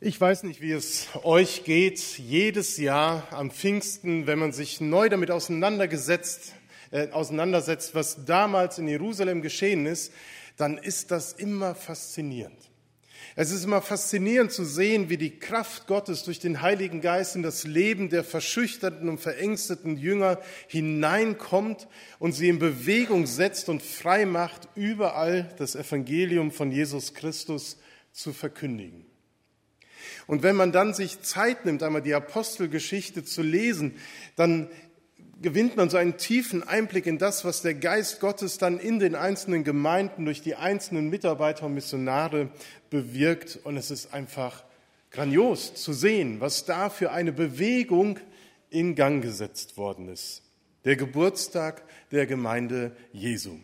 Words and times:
Ich 0.00 0.20
weiß 0.20 0.44
nicht, 0.44 0.60
wie 0.60 0.70
es 0.70 1.08
euch 1.24 1.64
geht. 1.64 1.98
Jedes 2.18 2.76
Jahr 2.76 3.26
am 3.32 3.50
Pfingsten, 3.50 4.28
wenn 4.28 4.38
man 4.38 4.52
sich 4.52 4.80
neu 4.80 5.08
damit 5.08 5.32
auseinandergesetzt, 5.32 6.52
äh, 6.92 7.10
auseinandersetzt, 7.10 7.96
was 7.96 8.24
damals 8.24 8.78
in 8.78 8.86
Jerusalem 8.86 9.42
geschehen 9.42 9.86
ist, 9.86 10.12
dann 10.56 10.78
ist 10.78 11.10
das 11.10 11.32
immer 11.32 11.74
faszinierend. 11.74 12.70
Es 13.34 13.50
ist 13.50 13.64
immer 13.64 13.82
faszinierend 13.82 14.52
zu 14.52 14.64
sehen, 14.64 15.10
wie 15.10 15.16
die 15.16 15.40
Kraft 15.40 15.88
Gottes 15.88 16.22
durch 16.22 16.38
den 16.38 16.62
Heiligen 16.62 17.00
Geist 17.00 17.34
in 17.34 17.42
das 17.42 17.64
Leben 17.64 18.08
der 18.08 18.22
verschüchterten 18.22 19.08
und 19.08 19.18
verängsteten 19.18 19.96
Jünger 19.96 20.40
hineinkommt 20.68 21.88
und 22.20 22.34
sie 22.34 22.48
in 22.48 22.60
Bewegung 22.60 23.26
setzt 23.26 23.68
und 23.68 23.82
frei 23.82 24.26
macht, 24.26 24.68
überall 24.76 25.52
das 25.58 25.74
Evangelium 25.74 26.52
von 26.52 26.70
Jesus 26.70 27.14
Christus 27.14 27.78
zu 28.12 28.32
verkündigen. 28.32 29.07
Und 30.26 30.42
wenn 30.42 30.56
man 30.56 30.72
dann 30.72 30.94
sich 30.94 31.22
Zeit 31.22 31.64
nimmt, 31.64 31.82
einmal 31.82 32.02
die 32.02 32.14
Apostelgeschichte 32.14 33.24
zu 33.24 33.42
lesen, 33.42 33.96
dann 34.36 34.68
gewinnt 35.40 35.76
man 35.76 35.88
so 35.88 35.96
einen 35.96 36.16
tiefen 36.16 36.66
Einblick 36.66 37.06
in 37.06 37.18
das, 37.18 37.44
was 37.44 37.62
der 37.62 37.74
Geist 37.74 38.20
Gottes 38.20 38.58
dann 38.58 38.78
in 38.78 38.98
den 38.98 39.14
einzelnen 39.14 39.64
Gemeinden 39.64 40.24
durch 40.24 40.42
die 40.42 40.56
einzelnen 40.56 41.10
Mitarbeiter 41.10 41.66
und 41.66 41.74
Missionare 41.74 42.50
bewirkt. 42.90 43.58
Und 43.64 43.76
es 43.76 43.90
ist 43.90 44.12
einfach 44.12 44.64
grandios 45.10 45.74
zu 45.74 45.92
sehen, 45.92 46.40
was 46.40 46.64
da 46.64 46.90
für 46.90 47.12
eine 47.12 47.32
Bewegung 47.32 48.18
in 48.70 48.94
Gang 48.94 49.22
gesetzt 49.22 49.76
worden 49.76 50.08
ist. 50.08 50.42
Der 50.84 50.96
Geburtstag 50.96 51.82
der 52.10 52.26
Gemeinde 52.26 52.96
Jesu. 53.12 53.58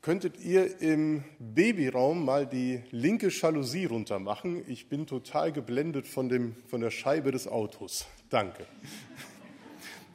Könntet 0.00 0.38
ihr 0.38 0.80
im 0.80 1.24
Babyraum 1.40 2.24
mal 2.24 2.46
die 2.46 2.82
linke 2.92 3.30
Jalousie 3.30 3.86
runter 3.86 4.20
machen? 4.20 4.62
Ich 4.68 4.88
bin 4.88 5.08
total 5.08 5.50
geblendet 5.50 6.06
von, 6.06 6.28
dem, 6.28 6.54
von 6.68 6.80
der 6.80 6.92
Scheibe 6.92 7.32
des 7.32 7.48
Autos. 7.48 8.06
Danke. 8.30 8.64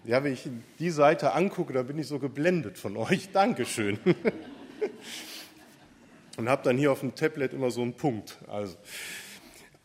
Ja, 0.06 0.24
wenn 0.24 0.34
ich 0.34 0.48
die 0.80 0.90
Seite 0.90 1.34
angucke, 1.34 1.74
da 1.74 1.84
bin 1.84 2.00
ich 2.00 2.08
so 2.08 2.18
geblendet 2.18 2.78
von 2.78 2.96
euch. 2.96 3.30
Dankeschön. 3.34 4.00
Und 6.38 6.48
habe 6.48 6.64
dann 6.64 6.78
hier 6.78 6.92
auf 6.92 7.02
dem 7.02 7.16
Tablet 7.16 7.52
immer 7.52 7.70
so 7.70 7.82
einen 7.82 7.94
Punkt. 7.94 8.38
Also, 8.48 8.78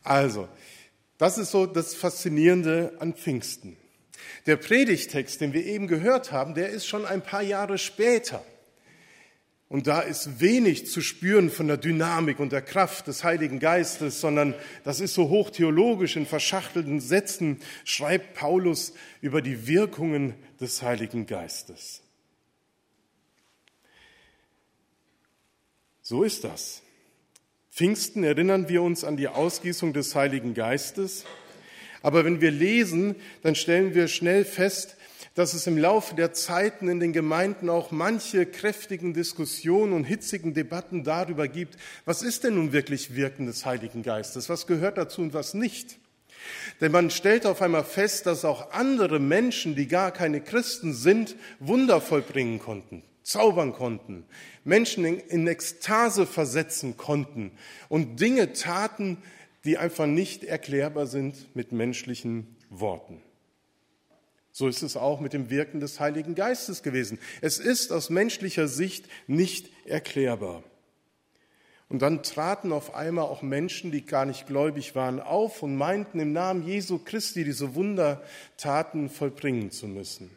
also, 0.01 0.47
das 1.17 1.37
ist 1.37 1.51
so 1.51 1.65
das 1.65 1.93
Faszinierende 1.93 2.93
an 2.99 3.13
Pfingsten. 3.13 3.75
Der 4.45 4.55
Predigtext, 4.55 5.41
den 5.41 5.51
wir 5.51 5.65
eben 5.65 5.87
gehört 5.87 6.31
haben, 6.31 6.55
der 6.55 6.69
ist 6.69 6.87
schon 6.87 7.05
ein 7.05 7.21
paar 7.21 7.43
Jahre 7.43 7.77
später. 7.77 8.41
Und 9.69 9.85
da 9.85 10.01
ist 10.01 10.39
wenig 10.39 10.87
zu 10.87 10.99
spüren 10.99 11.51
von 11.51 11.67
der 11.67 11.77
Dynamik 11.77 12.39
und 12.39 12.51
der 12.51 12.63
Kraft 12.63 13.05
des 13.05 13.23
Heiligen 13.23 13.59
Geistes, 13.59 14.19
sondern 14.19 14.55
das 14.83 14.99
ist 14.99 15.13
so 15.13 15.29
hochtheologisch 15.29 16.15
in 16.15 16.25
verschachtelten 16.25 16.99
Sätzen, 16.99 17.61
schreibt 17.85 18.33
Paulus 18.33 18.93
über 19.21 19.43
die 19.43 19.67
Wirkungen 19.67 20.33
des 20.59 20.81
Heiligen 20.81 21.27
Geistes. 21.27 22.01
So 26.01 26.23
ist 26.23 26.43
das. 26.43 26.81
Pfingsten 27.69 28.23
erinnern 28.23 28.69
wir 28.69 28.81
uns 28.81 29.03
an 29.03 29.17
die 29.17 29.27
Ausgießung 29.27 29.93
des 29.93 30.15
Heiligen 30.15 30.55
Geistes. 30.55 31.25
Aber 32.01 32.25
wenn 32.25 32.41
wir 32.41 32.49
lesen, 32.49 33.15
dann 33.43 33.53
stellen 33.53 33.93
wir 33.93 34.07
schnell 34.07 34.45
fest, 34.45 34.97
dass 35.35 35.53
es 35.53 35.67
im 35.67 35.77
Laufe 35.77 36.15
der 36.15 36.33
Zeiten 36.33 36.89
in 36.89 36.99
den 36.99 37.13
Gemeinden 37.13 37.69
auch 37.69 37.91
manche 37.91 38.45
kräftigen 38.45 39.13
Diskussionen 39.13 39.93
und 39.93 40.03
hitzigen 40.03 40.53
Debatten 40.53 41.03
darüber 41.03 41.47
gibt, 41.47 41.77
was 42.05 42.21
ist 42.21 42.43
denn 42.43 42.55
nun 42.55 42.73
wirklich 42.73 43.15
Wirken 43.15 43.45
des 43.45 43.65
Heiligen 43.65 44.03
Geistes, 44.03 44.49
was 44.49 44.67
gehört 44.67 44.97
dazu 44.97 45.21
und 45.21 45.33
was 45.33 45.53
nicht. 45.53 45.99
Denn 46.81 46.91
man 46.91 47.09
stellt 47.09 47.45
auf 47.45 47.61
einmal 47.61 47.83
fest, 47.83 48.25
dass 48.25 48.45
auch 48.45 48.71
andere 48.71 49.19
Menschen, 49.19 49.75
die 49.75 49.87
gar 49.87 50.11
keine 50.11 50.41
Christen 50.41 50.93
sind, 50.93 51.35
Wunder 51.59 52.01
vollbringen 52.01 52.59
konnten, 52.59 53.03
zaubern 53.23 53.73
konnten, 53.73 54.25
Menschen 54.63 55.05
in, 55.05 55.47
Ekstase 55.47 56.25
versetzen 56.25 56.97
konnten 56.97 57.51
und 57.87 58.19
Dinge 58.19 58.53
taten, 58.53 59.17
die 59.65 59.77
einfach 59.77 60.05
nicht 60.05 60.43
erklärbar 60.43 61.07
sind 61.07 61.53
mit 61.55 61.71
menschlichen 61.71 62.55
Worten. 62.69 63.21
So 64.59 64.67
ist 64.67 64.83
es 64.83 64.97
auch 64.97 65.21
mit 65.21 65.31
dem 65.31 65.49
Wirken 65.49 65.79
des 65.79 66.01
Heiligen 66.01 66.35
Geistes 66.35 66.83
gewesen. 66.83 67.17
Es 67.39 67.59
ist 67.59 67.93
aus 67.93 68.09
menschlicher 68.09 68.67
Sicht 68.67 69.05
nicht 69.25 69.69
erklärbar. 69.85 70.65
Und 71.87 72.01
dann 72.01 72.23
traten 72.23 72.73
auf 72.73 72.93
einmal 72.93 73.23
auch 73.23 73.41
Menschen, 73.41 73.89
die 73.89 74.05
gar 74.05 74.25
nicht 74.25 74.47
gläubig 74.47 74.95
waren, 74.95 75.21
auf 75.21 75.63
und 75.63 75.77
meinten 75.77 76.19
im 76.19 76.33
Namen 76.33 76.67
Jesu 76.67 76.99
Christi 76.99 77.45
diese 77.45 77.73
Wundertaten 77.73 79.09
vollbringen 79.09 79.71
zu 79.71 79.87
müssen. 79.87 80.29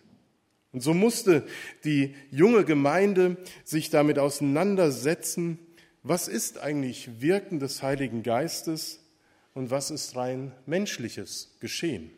Und 0.70 0.84
so 0.84 0.94
musste 0.94 1.44
die 1.82 2.14
junge 2.30 2.64
Gemeinde 2.64 3.38
sich 3.64 3.90
damit 3.90 4.20
auseinandersetzen, 4.20 5.58
was 6.04 6.28
ist 6.28 6.58
eigentlich 6.58 7.20
Wirken 7.20 7.58
des 7.58 7.82
Heiligen 7.82 8.22
Geistes 8.22 9.00
und 9.52 9.72
was 9.72 9.90
ist 9.90 10.14
rein 10.14 10.52
menschliches 10.64 11.56
Geschehen. 11.58 12.12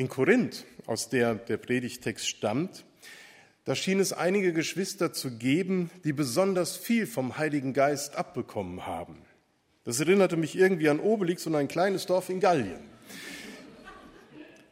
In 0.00 0.08
Korinth, 0.08 0.64
aus 0.86 1.10
der 1.10 1.34
der 1.34 1.58
Predigtext 1.58 2.26
stammt, 2.26 2.86
da 3.66 3.74
schien 3.74 4.00
es 4.00 4.14
einige 4.14 4.54
Geschwister 4.54 5.12
zu 5.12 5.36
geben, 5.36 5.90
die 6.04 6.14
besonders 6.14 6.78
viel 6.78 7.06
vom 7.06 7.36
Heiligen 7.36 7.74
Geist 7.74 8.16
abbekommen 8.16 8.86
haben. 8.86 9.18
Das 9.84 10.00
erinnerte 10.00 10.38
mich 10.38 10.56
irgendwie 10.56 10.88
an 10.88 11.00
Obelix 11.00 11.46
und 11.46 11.54
ein 11.54 11.68
kleines 11.68 12.06
Dorf 12.06 12.30
in 12.30 12.40
Gallien. 12.40 12.80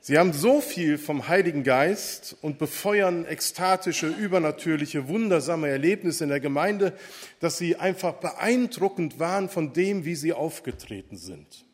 Sie 0.00 0.17
haben 0.17 0.33
so 0.33 0.62
viel 0.62 0.97
vom 0.97 1.28
Heiligen 1.28 1.62
Geist 1.62 2.34
und 2.41 2.56
befeuern 2.56 3.27
ekstatische, 3.27 4.06
übernatürliche, 4.06 5.09
wundersame 5.09 5.69
Erlebnisse 5.69 6.25
in 6.25 6.31
der 6.31 6.41
Gemeinde, 6.41 6.94
dass 7.38 7.59
sie 7.59 7.77
einfach 7.77 8.15
beeindruckend 8.15 9.19
waren 9.19 9.50
von 9.50 9.75
dem, 9.75 10.06
wie 10.06 10.15
sie 10.15 10.33
aufgetreten 10.33 11.19
sind 11.19 11.68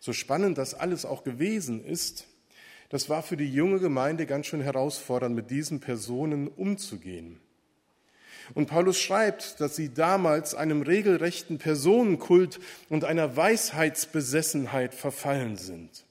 so 0.00 0.12
spannend 0.12 0.58
das 0.58 0.74
alles 0.74 1.04
auch 1.04 1.24
gewesen 1.24 1.84
ist, 1.84 2.26
das 2.90 3.10
war 3.10 3.22
für 3.22 3.36
die 3.36 3.52
junge 3.52 3.80
Gemeinde 3.80 4.24
ganz 4.24 4.46
schön 4.46 4.62
herausfordernd, 4.62 5.34
mit 5.34 5.50
diesen 5.50 5.80
Personen 5.80 6.48
umzugehen. 6.48 7.38
Und 8.54 8.68
Paulus 8.68 8.98
schreibt, 8.98 9.60
dass 9.60 9.76
sie 9.76 9.92
damals 9.92 10.54
einem 10.54 10.80
regelrechten 10.80 11.58
Personenkult 11.58 12.60
und 12.88 13.04
einer 13.04 13.36
Weisheitsbesessenheit 13.36 14.94
verfallen 14.94 15.58
sind. 15.58 16.06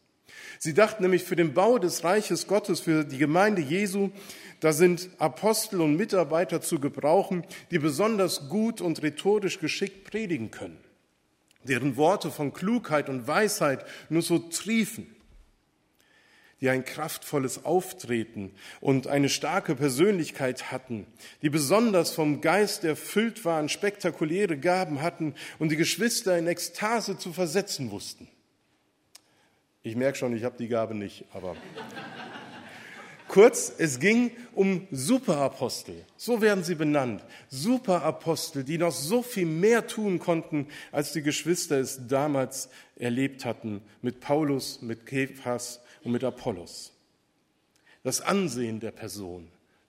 Sie 0.59 0.75
dachten 0.75 1.01
nämlich 1.01 1.23
für 1.23 1.35
den 1.35 1.55
Bau 1.55 1.79
des 1.79 2.03
Reiches 2.03 2.45
Gottes, 2.45 2.81
für 2.81 3.03
die 3.05 3.17
Gemeinde 3.17 3.61
Jesu, 3.61 4.11
da 4.59 4.71
sind 4.71 5.09
Apostel 5.17 5.81
und 5.81 5.95
Mitarbeiter 5.95 6.61
zu 6.61 6.79
gebrauchen, 6.79 7.43
die 7.71 7.79
besonders 7.79 8.49
gut 8.49 8.81
und 8.81 9.01
rhetorisch 9.01 9.59
geschickt 9.59 10.03
predigen 10.03 10.51
können 10.51 10.86
deren 11.67 11.97
Worte 11.97 12.31
von 12.31 12.53
Klugheit 12.53 13.09
und 13.09 13.27
Weisheit 13.27 13.85
nur 14.09 14.21
so 14.21 14.39
triefen, 14.39 15.15
die 16.59 16.69
ein 16.69 16.85
kraftvolles 16.85 17.65
Auftreten 17.65 18.51
und 18.81 19.07
eine 19.07 19.29
starke 19.29 19.75
Persönlichkeit 19.75 20.71
hatten, 20.71 21.05
die 21.41 21.49
besonders 21.49 22.11
vom 22.11 22.41
Geist 22.41 22.83
erfüllt 22.83 23.45
waren, 23.45 23.69
spektakuläre 23.69 24.57
Gaben 24.57 25.01
hatten 25.01 25.35
und 25.59 25.69
die 25.69 25.75
Geschwister 25.75 26.37
in 26.37 26.47
Ekstase 26.47 27.17
zu 27.17 27.31
versetzen 27.31 27.91
wussten. 27.91 28.27
Ich 29.83 29.95
merke 29.95 30.17
schon, 30.17 30.35
ich 30.35 30.43
habe 30.43 30.57
die 30.57 30.67
Gabe 30.67 30.95
nicht, 30.95 31.25
aber 31.33 31.55
Kurz, 33.37 33.71
es 33.77 33.99
ging 33.99 34.31
um 34.55 34.87
Superapostel. 34.89 36.03
So 36.15 36.41
werden 36.41 36.63
sie 36.63 36.73
benannt. 36.73 37.23
Superapostel, 37.49 38.63
die 38.63 38.79
noch 38.79 38.91
so 38.91 39.21
viel 39.21 39.45
mehr 39.45 39.85
tun 39.85 40.17
konnten, 40.17 40.69
als 40.91 41.13
die 41.13 41.21
Geschwister 41.21 41.79
es 41.79 42.07
damals 42.07 42.67
erlebt 42.95 43.45
hatten 43.45 43.83
mit 44.01 44.21
Paulus, 44.21 44.81
mit 44.81 45.05
Kephas 45.05 45.81
und 46.03 46.13
mit 46.13 46.23
Apollos. 46.23 46.93
Das 48.01 48.21
Ansehen 48.21 48.79
der 48.79 48.89
Person, 48.89 49.47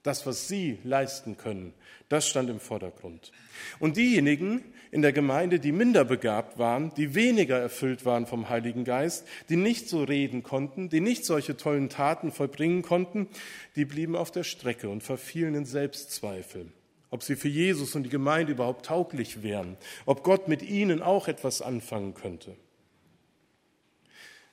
das, 0.09 0.25
was 0.25 0.49
sie 0.49 0.79
leisten 0.85 1.37
können, 1.37 1.75
das 2.09 2.27
stand 2.27 2.49
im 2.49 2.61
Vordergrund. 2.61 3.31
Und 3.79 3.99
diejenigen 3.99 4.65
in 4.91 5.03
der 5.03 5.13
Gemeinde, 5.13 5.61
die 5.61 5.71
minder 5.71 6.07
begabt 6.07 6.59
waren, 6.59 6.95
die 6.95 7.15
weniger 7.15 7.59
erfüllt 7.59 8.07
waren 8.07 8.27
vom 8.27 8.49
Heiligen 8.49 8.85
Geist, 8.85 9.27
die 9.51 9.57
nicht 9.57 9.91
so 9.91 10.03
reden 10.03 10.43
konnten, 10.43 10.89
die 10.89 11.03
nicht 11.03 11.27
solche 11.27 11.59
tollen 11.59 11.91
Taten 11.91 12.33
vollbringen 12.33 12.81
konnten, 12.81 13.29
die 13.77 13.85
blieben 13.85 14.17
auf 14.17 14.31
der 14.31 14.45
Strecke 14.45 14.89
und 14.89 15.03
verfielen 15.03 15.55
in 15.55 15.67
Selbstzweifel, 15.67 16.73
ob 17.11 17.23
sie 17.23 17.37
für 17.37 17.49
Jesus 17.49 17.95
und 17.95 18.05
die 18.05 18.09
Gemeinde 18.09 18.53
überhaupt 18.53 18.87
tauglich 18.87 19.43
wären, 19.43 19.77
ob 20.07 20.25
Gott 20.25 20.49
mit 20.49 20.63
ihnen 20.63 21.03
auch 21.03 21.29
etwas 21.29 21.61
anfangen 21.61 22.15
könnte. 22.15 22.57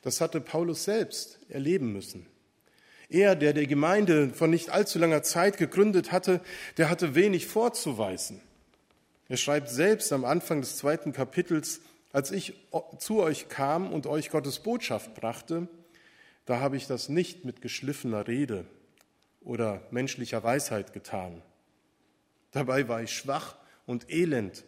Das 0.02 0.20
hatte 0.20 0.42
Paulus 0.42 0.84
selbst 0.84 1.40
erleben 1.48 1.94
müssen. 1.94 2.28
Er, 3.10 3.36
der 3.36 3.54
die 3.54 3.68
Gemeinde 3.68 4.30
von 4.30 4.50
nicht 4.50 4.70
allzu 4.70 5.00
langer 5.00 5.24
Zeit 5.24 5.58
gegründet 5.58 6.12
hatte, 6.12 6.42
der 6.78 6.90
hatte 6.90 7.16
wenig 7.16 7.48
vorzuweisen. 7.48 8.42
Er 9.28 9.38
schreibt 9.38 9.70
selbst 9.70 10.14
am 10.14 10.26
Anfang 10.26 10.62
des 10.62 10.78
zweiten 10.78 11.14
Kapitels, 11.14 11.82
als 12.12 12.32
ich 12.32 12.54
zu 13.00 13.22
euch 13.22 13.50
kam 13.50 13.92
und 13.92 14.08
euch 14.08 14.30
Gottes 14.30 14.60
Botschaft 14.60 15.16
brachte, 15.16 15.68
da 16.46 16.60
habe 16.60 16.78
ich 16.78 16.88
das 16.88 17.10
nicht 17.10 17.44
mit 17.44 17.62
geschliffener 17.62 18.28
Rede 18.28 18.66
oder 19.42 19.82
menschlicher 19.92 20.44
Weisheit 20.44 20.94
getan. 20.94 21.42
Dabei 22.52 22.88
war 22.88 23.02
ich 23.02 23.12
schwach 23.12 23.56
und 23.86 24.10
elend 24.12 24.64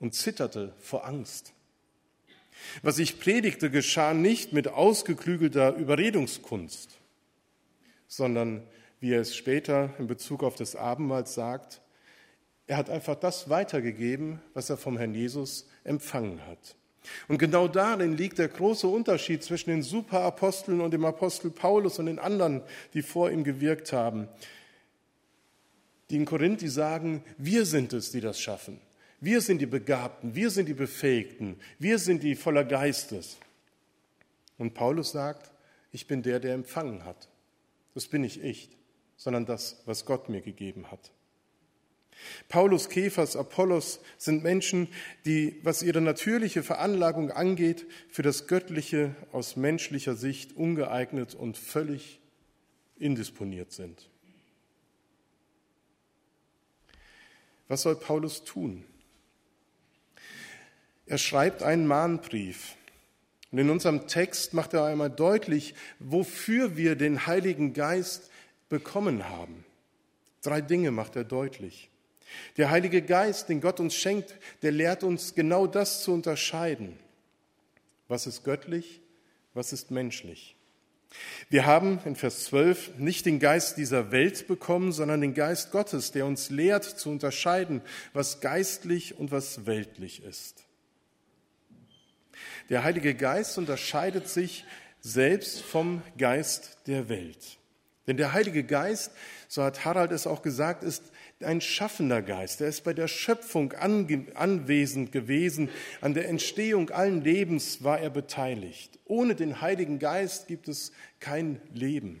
und 0.00 0.14
zitterte 0.14 0.74
vor 0.80 1.06
Angst. 1.06 1.52
Was 2.82 2.98
ich 2.98 3.20
predigte, 3.20 3.70
geschah 3.70 4.14
nicht 4.14 4.52
mit 4.52 4.68
ausgeklügelter 4.68 5.74
Überredungskunst, 5.76 6.98
sondern, 8.12 8.62
wie 9.00 9.14
er 9.14 9.22
es 9.22 9.34
später 9.34 9.88
in 9.98 10.06
Bezug 10.06 10.42
auf 10.42 10.54
das 10.54 10.76
Abendmahl 10.76 11.26
sagt, 11.26 11.80
er 12.66 12.76
hat 12.76 12.90
einfach 12.90 13.14
das 13.14 13.48
weitergegeben, 13.48 14.42
was 14.52 14.68
er 14.68 14.76
vom 14.76 14.98
Herrn 14.98 15.14
Jesus 15.14 15.66
empfangen 15.82 16.46
hat. 16.46 16.76
Und 17.26 17.38
genau 17.38 17.68
darin 17.68 18.14
liegt 18.14 18.38
der 18.38 18.48
große 18.48 18.86
Unterschied 18.86 19.42
zwischen 19.42 19.70
den 19.70 19.82
Superaposteln 19.82 20.82
und 20.82 20.90
dem 20.92 21.06
Apostel 21.06 21.50
Paulus 21.50 21.98
und 21.98 22.04
den 22.04 22.18
anderen, 22.18 22.60
die 22.92 23.00
vor 23.00 23.30
ihm 23.30 23.44
gewirkt 23.44 23.94
haben. 23.94 24.28
Die 26.10 26.16
in 26.16 26.26
Korinth, 26.26 26.60
die 26.60 26.68
sagen, 26.68 27.24
wir 27.38 27.64
sind 27.64 27.94
es, 27.94 28.12
die 28.12 28.20
das 28.20 28.38
schaffen. 28.38 28.78
Wir 29.20 29.40
sind 29.40 29.58
die 29.58 29.66
Begabten, 29.66 30.34
wir 30.34 30.50
sind 30.50 30.68
die 30.68 30.74
Befähigten, 30.74 31.58
wir 31.78 31.98
sind 31.98 32.22
die 32.22 32.34
voller 32.34 32.64
Geistes. 32.64 33.38
Und 34.58 34.74
Paulus 34.74 35.12
sagt, 35.12 35.50
ich 35.92 36.06
bin 36.06 36.22
der, 36.22 36.40
der 36.40 36.52
empfangen 36.52 37.06
hat. 37.06 37.31
Das 37.94 38.08
bin 38.08 38.22
nicht 38.22 38.42
ich, 38.42 38.70
sondern 39.16 39.46
das, 39.46 39.82
was 39.86 40.06
Gott 40.06 40.28
mir 40.28 40.40
gegeben 40.40 40.90
hat. 40.90 41.12
Paulus, 42.48 42.88
Kephas, 42.88 43.36
Apollos 43.36 44.00
sind 44.18 44.42
Menschen, 44.42 44.88
die, 45.24 45.58
was 45.62 45.82
ihre 45.82 46.00
natürliche 46.00 46.62
Veranlagung 46.62 47.30
angeht, 47.30 47.86
für 48.08 48.22
das 48.22 48.46
Göttliche 48.46 49.16
aus 49.32 49.56
menschlicher 49.56 50.14
Sicht 50.14 50.54
ungeeignet 50.56 51.34
und 51.34 51.56
völlig 51.56 52.20
indisponiert 52.98 53.72
sind. 53.72 54.08
Was 57.68 57.82
soll 57.82 57.96
Paulus 57.96 58.44
tun? 58.44 58.84
Er 61.06 61.18
schreibt 61.18 61.62
einen 61.62 61.86
Mahnbrief. 61.86 62.76
Und 63.52 63.58
in 63.58 63.70
unserem 63.70 64.08
Text 64.08 64.54
macht 64.54 64.72
er 64.72 64.84
einmal 64.84 65.10
deutlich, 65.10 65.74
wofür 65.98 66.76
wir 66.76 66.96
den 66.96 67.26
Heiligen 67.26 67.74
Geist 67.74 68.30
bekommen 68.70 69.28
haben. 69.28 69.64
Drei 70.42 70.62
Dinge 70.62 70.90
macht 70.90 71.16
er 71.16 71.24
deutlich. 71.24 71.90
Der 72.56 72.70
Heilige 72.70 73.02
Geist, 73.02 73.50
den 73.50 73.60
Gott 73.60 73.78
uns 73.78 73.94
schenkt, 73.94 74.34
der 74.62 74.72
lehrt 74.72 75.04
uns 75.04 75.34
genau 75.34 75.66
das 75.66 76.02
zu 76.02 76.14
unterscheiden. 76.14 76.98
Was 78.08 78.26
ist 78.26 78.42
göttlich, 78.42 79.02
was 79.52 79.74
ist 79.74 79.90
menschlich? 79.90 80.56
Wir 81.50 81.66
haben 81.66 82.00
in 82.06 82.16
Vers 82.16 82.44
12 82.44 82.96
nicht 82.96 83.26
den 83.26 83.38
Geist 83.38 83.76
dieser 83.76 84.12
Welt 84.12 84.48
bekommen, 84.48 84.92
sondern 84.92 85.20
den 85.20 85.34
Geist 85.34 85.70
Gottes, 85.72 86.10
der 86.10 86.24
uns 86.24 86.48
lehrt 86.48 86.84
zu 86.84 87.10
unterscheiden, 87.10 87.82
was 88.14 88.40
geistlich 88.40 89.18
und 89.18 89.30
was 89.30 89.66
weltlich 89.66 90.22
ist. 90.24 90.64
Der 92.68 92.84
Heilige 92.84 93.14
Geist 93.14 93.58
unterscheidet 93.58 94.28
sich 94.28 94.64
selbst 95.00 95.62
vom 95.62 96.02
Geist 96.16 96.78
der 96.86 97.08
Welt. 97.08 97.58
Denn 98.06 98.16
der 98.16 98.32
Heilige 98.32 98.64
Geist, 98.64 99.12
so 99.48 99.62
hat 99.62 99.84
Harald 99.84 100.10
es 100.10 100.26
auch 100.26 100.42
gesagt, 100.42 100.82
ist 100.82 101.04
ein 101.40 101.60
schaffender 101.60 102.22
Geist. 102.22 102.60
Er 102.60 102.68
ist 102.68 102.82
bei 102.82 102.94
der 102.94 103.08
Schöpfung 103.08 103.72
anwesend 103.72 105.12
gewesen. 105.12 105.68
An 106.00 106.14
der 106.14 106.28
Entstehung 106.28 106.90
allen 106.90 107.22
Lebens 107.22 107.84
war 107.84 108.00
er 108.00 108.10
beteiligt. 108.10 108.98
Ohne 109.04 109.34
den 109.34 109.60
Heiligen 109.60 109.98
Geist 109.98 110.48
gibt 110.48 110.68
es 110.68 110.92
kein 111.20 111.60
Leben. 111.72 112.20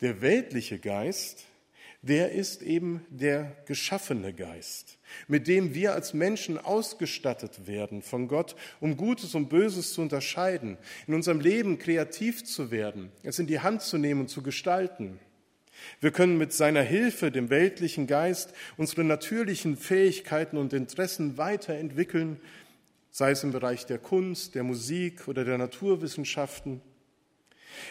Der 0.00 0.20
weltliche 0.20 0.78
Geist 0.78 1.44
der 2.02 2.32
ist 2.32 2.62
eben 2.62 3.06
der 3.10 3.56
geschaffene 3.66 4.32
Geist, 4.32 4.98
mit 5.28 5.46
dem 5.46 5.72
wir 5.72 5.94
als 5.94 6.14
Menschen 6.14 6.58
ausgestattet 6.58 7.68
werden 7.68 8.02
von 8.02 8.26
Gott, 8.26 8.56
um 8.80 8.96
Gutes 8.96 9.36
und 9.36 9.48
Böses 9.48 9.92
zu 9.94 10.02
unterscheiden, 10.02 10.78
in 11.06 11.14
unserem 11.14 11.40
Leben 11.40 11.78
kreativ 11.78 12.44
zu 12.44 12.72
werden, 12.72 13.12
es 13.22 13.38
in 13.38 13.46
die 13.46 13.60
Hand 13.60 13.82
zu 13.82 13.98
nehmen 13.98 14.22
und 14.22 14.28
zu 14.28 14.42
gestalten. 14.42 15.20
Wir 16.00 16.10
können 16.10 16.38
mit 16.38 16.52
seiner 16.52 16.82
Hilfe, 16.82 17.30
dem 17.30 17.50
weltlichen 17.50 18.08
Geist, 18.08 18.52
unsere 18.76 19.04
natürlichen 19.04 19.76
Fähigkeiten 19.76 20.56
und 20.56 20.72
Interessen 20.72 21.38
weiterentwickeln, 21.38 22.40
sei 23.10 23.30
es 23.30 23.44
im 23.44 23.52
Bereich 23.52 23.86
der 23.86 23.98
Kunst, 23.98 24.56
der 24.56 24.64
Musik 24.64 25.28
oder 25.28 25.44
der 25.44 25.58
Naturwissenschaften. 25.58 26.80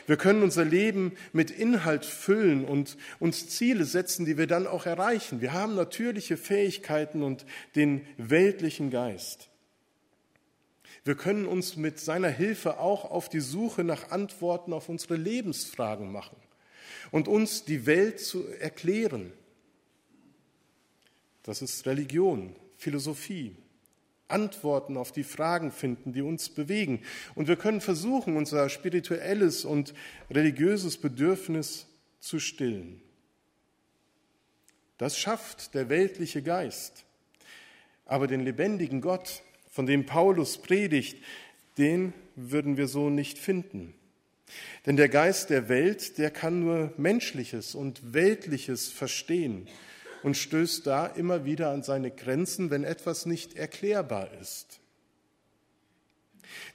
Wir 0.07 0.17
können 0.17 0.43
unser 0.43 0.65
Leben 0.65 1.13
mit 1.33 1.51
Inhalt 1.51 2.05
füllen 2.05 2.65
und 2.65 2.97
uns 3.19 3.49
Ziele 3.49 3.85
setzen, 3.85 4.25
die 4.25 4.37
wir 4.37 4.47
dann 4.47 4.67
auch 4.67 4.85
erreichen. 4.85 5.41
Wir 5.41 5.53
haben 5.53 5.75
natürliche 5.75 6.37
Fähigkeiten 6.37 7.23
und 7.23 7.45
den 7.75 8.05
weltlichen 8.17 8.89
Geist. 8.89 9.49
Wir 11.03 11.15
können 11.15 11.45
uns 11.45 11.77
mit 11.77 11.99
seiner 11.99 12.29
Hilfe 12.29 12.79
auch 12.79 13.09
auf 13.09 13.27
die 13.27 13.39
Suche 13.39 13.83
nach 13.83 14.11
Antworten 14.11 14.71
auf 14.71 14.87
unsere 14.87 15.15
Lebensfragen 15.15 16.11
machen 16.11 16.37
und 17.09 17.27
uns 17.27 17.65
die 17.65 17.85
Welt 17.85 18.19
zu 18.19 18.47
erklären. 18.47 19.33
Das 21.43 21.63
ist 21.63 21.87
Religion, 21.87 22.55
Philosophie. 22.77 23.55
Antworten 24.31 24.97
auf 24.97 25.11
die 25.11 25.23
Fragen 25.23 25.71
finden, 25.71 26.13
die 26.13 26.21
uns 26.21 26.49
bewegen. 26.49 27.01
Und 27.35 27.47
wir 27.47 27.55
können 27.55 27.81
versuchen, 27.81 28.37
unser 28.37 28.69
spirituelles 28.69 29.65
und 29.65 29.93
religiöses 30.29 30.97
Bedürfnis 30.97 31.87
zu 32.19 32.39
stillen. 32.39 33.01
Das 34.97 35.17
schafft 35.17 35.73
der 35.73 35.89
weltliche 35.89 36.41
Geist. 36.43 37.05
Aber 38.05 38.27
den 38.27 38.41
lebendigen 38.41 39.01
Gott, 39.01 39.41
von 39.69 39.85
dem 39.85 40.05
Paulus 40.05 40.57
predigt, 40.57 41.17
den 41.77 42.13
würden 42.35 42.77
wir 42.77 42.87
so 42.87 43.09
nicht 43.09 43.37
finden. 43.37 43.93
Denn 44.85 44.97
der 44.97 45.09
Geist 45.09 45.49
der 45.49 45.69
Welt, 45.69 46.17
der 46.17 46.29
kann 46.29 46.59
nur 46.59 46.93
Menschliches 46.97 47.73
und 47.73 48.13
Weltliches 48.13 48.89
verstehen 48.89 49.67
und 50.23 50.37
stößt 50.37 50.85
da 50.87 51.07
immer 51.07 51.45
wieder 51.45 51.71
an 51.71 51.83
seine 51.83 52.11
Grenzen, 52.11 52.69
wenn 52.69 52.83
etwas 52.83 53.25
nicht 53.25 53.55
erklärbar 53.55 54.29
ist. 54.39 54.79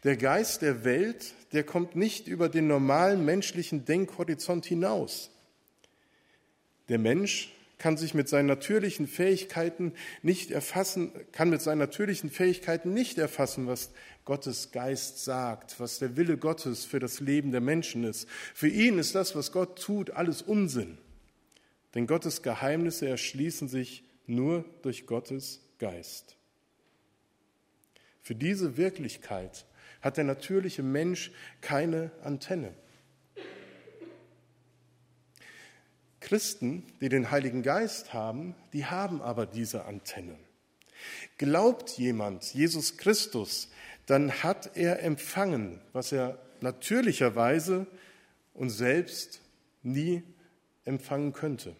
Der 0.04 0.16
Geist 0.16 0.62
der 0.62 0.84
Welt, 0.84 1.34
der 1.52 1.64
kommt 1.64 1.96
nicht 1.96 2.28
über 2.28 2.48
den 2.48 2.66
normalen 2.66 3.24
menschlichen 3.24 3.84
Denkhorizont 3.84 4.66
hinaus. 4.66 5.30
Der 6.88 6.98
Mensch 6.98 7.52
kann 7.78 7.96
sich 7.96 8.14
mit 8.14 8.28
seinen 8.28 8.46
natürlichen 8.46 9.06
Fähigkeiten 9.06 9.92
nicht 10.22 10.50
erfassen, 10.50 11.12
kann 11.32 11.50
mit 11.50 11.60
seinen 11.60 11.78
natürlichen 11.78 12.30
Fähigkeiten 12.30 12.94
nicht 12.94 13.18
erfassen, 13.18 13.66
was 13.66 13.90
Gottes 14.24 14.72
Geist 14.72 15.22
sagt, 15.24 15.78
was 15.78 15.98
der 15.98 16.16
Wille 16.16 16.38
Gottes 16.38 16.84
für 16.84 17.00
das 17.00 17.20
Leben 17.20 17.52
der 17.52 17.60
Menschen 17.60 18.04
ist. 18.04 18.28
Für 18.54 18.68
ihn 18.68 18.98
ist 18.98 19.14
das, 19.14 19.36
was 19.36 19.52
Gott 19.52 19.80
tut, 19.80 20.10
alles 20.10 20.40
Unsinn. 20.40 20.98
Denn 21.94 22.06
Gottes 22.06 22.42
Geheimnisse 22.42 23.08
erschließen 23.08 23.68
sich 23.68 24.04
nur 24.26 24.64
durch 24.82 25.06
Gottes 25.06 25.60
Geist. 25.78 26.36
Für 28.22 28.34
diese 28.34 28.76
Wirklichkeit 28.76 29.66
hat 30.02 30.16
der 30.16 30.24
natürliche 30.24 30.82
Mensch 30.82 31.30
keine 31.60 32.10
Antenne. 32.22 32.74
Christen, 36.20 36.82
die 37.00 37.08
den 37.08 37.30
Heiligen 37.30 37.62
Geist 37.62 38.12
haben, 38.12 38.56
die 38.72 38.86
haben 38.86 39.22
aber 39.22 39.46
diese 39.46 39.84
Antenne. 39.84 40.36
Glaubt 41.38 41.90
jemand 41.98 42.52
Jesus 42.52 42.96
Christus, 42.96 43.68
dann 44.06 44.42
hat 44.42 44.76
er 44.76 45.02
empfangen, 45.02 45.80
was 45.92 46.10
er 46.10 46.38
natürlicherweise 46.60 47.86
und 48.54 48.70
selbst 48.70 49.40
nie 49.82 50.24
empfangen 50.86 51.32
könnte 51.32 51.76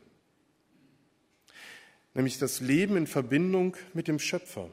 nämlich 2.16 2.38
das 2.38 2.60
Leben 2.60 2.96
in 2.96 3.06
Verbindung 3.06 3.76
mit 3.92 4.08
dem 4.08 4.18
Schöpfer, 4.18 4.70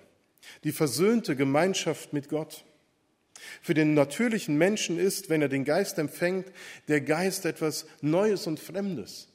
die 0.64 0.72
versöhnte 0.72 1.36
Gemeinschaft 1.36 2.14
mit 2.14 2.30
Gott. 2.30 2.64
Für 3.62 3.74
den 3.74 3.94
natürlichen 3.94 4.58
Menschen 4.58 4.98
ist, 4.98 5.30
wenn 5.30 5.42
er 5.42 5.50
den 5.50 5.66
Geist 5.66 6.00
empfängt, 6.00 6.48
der 6.88 7.02
Geist 7.02 7.46
etwas 7.46 7.86
Neues 8.02 8.48
und 8.48 8.60
Fremdes. 8.60 9.28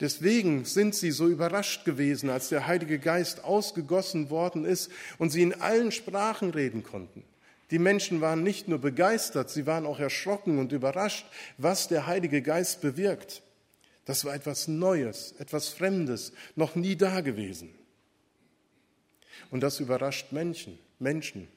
Deswegen 0.00 0.64
sind 0.64 0.94
sie 0.94 1.10
so 1.10 1.28
überrascht 1.28 1.84
gewesen, 1.84 2.28
als 2.28 2.48
der 2.50 2.66
Heilige 2.66 2.98
Geist 2.98 3.44
ausgegossen 3.44 4.30
worden 4.30 4.64
ist 4.64 4.90
und 5.18 5.30
sie 5.30 5.42
in 5.42 5.54
allen 5.60 5.92
Sprachen 5.92 6.50
reden 6.50 6.82
konnten. 6.82 7.24
Die 7.70 7.78
Menschen 7.78 8.20
waren 8.20 8.42
nicht 8.42 8.68
nur 8.68 8.80
begeistert, 8.80 9.48
sie 9.48 9.66
waren 9.66 9.86
auch 9.86 10.00
erschrocken 10.00 10.58
und 10.58 10.72
überrascht, 10.72 11.26
was 11.56 11.88
der 11.88 12.06
Heilige 12.06 12.42
Geist 12.42 12.82
bewirkt. 12.82 13.42
Das 14.04 14.24
war 14.24 14.34
etwas 14.34 14.68
Neues, 14.68 15.34
etwas 15.38 15.68
Fremdes, 15.68 16.32
noch 16.56 16.74
nie 16.74 16.96
dagewesen. 16.96 17.74
Und 19.50 19.62
das 19.62 19.80
überrascht 19.80 20.32
Menschen. 20.32 20.78
Menschen. 20.98 21.48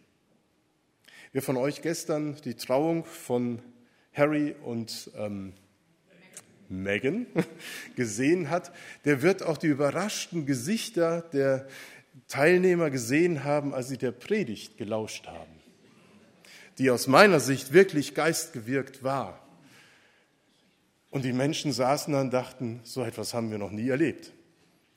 Wer 1.32 1.42
von 1.42 1.58
euch 1.58 1.82
gestern 1.82 2.36
die 2.44 2.56
Trauung 2.56 3.04
von 3.04 3.62
Harry 4.14 4.56
und 4.64 5.12
ähm, 5.18 5.54
Meghan 6.70 7.26
gesehen 7.96 8.50
hat, 8.50 8.72
der 9.06 9.22
wird 9.22 9.44
auch 9.44 9.58
die 9.58 9.68
überraschten 9.68 10.46
Gesichter 10.46 11.22
der 11.34 11.68
Teilnehmer 12.28 12.90
gesehen 12.90 13.44
haben, 13.44 13.74
als 13.74 13.90
sie 13.90 13.98
der 13.98 14.12
Predigt 14.12 14.78
gelauscht 14.78 15.28
haben, 15.28 15.52
die 16.78 16.90
aus 16.90 17.08
meiner 17.08 17.40
Sicht 17.40 17.74
wirklich 17.74 18.16
geistgewirkt 18.16 19.04
war. 19.04 19.45
Und 21.16 21.24
die 21.24 21.32
Menschen 21.32 21.72
saßen 21.72 22.12
da 22.12 22.20
und 22.20 22.34
dachten, 22.34 22.82
so 22.84 23.02
etwas 23.02 23.34
haben 23.34 23.50
wir 23.50 23.58
noch 23.58 23.72
nie 23.72 23.88
erlebt. 23.88 24.34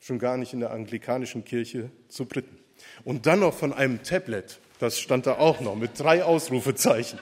Schon 0.00 0.18
gar 0.18 0.36
nicht 0.36 0.52
in 0.52 0.58
der 0.58 0.72
anglikanischen 0.72 1.44
Kirche 1.44 1.92
zu 2.08 2.26
Briten. 2.26 2.58
Und 3.04 3.26
dann 3.26 3.38
noch 3.38 3.54
von 3.54 3.72
einem 3.72 4.02
Tablet, 4.02 4.58
das 4.80 4.98
stand 4.98 5.28
da 5.28 5.34
auch 5.34 5.60
noch 5.60 5.76
mit 5.76 5.92
drei 5.96 6.24
Ausrufezeichen. 6.24 7.20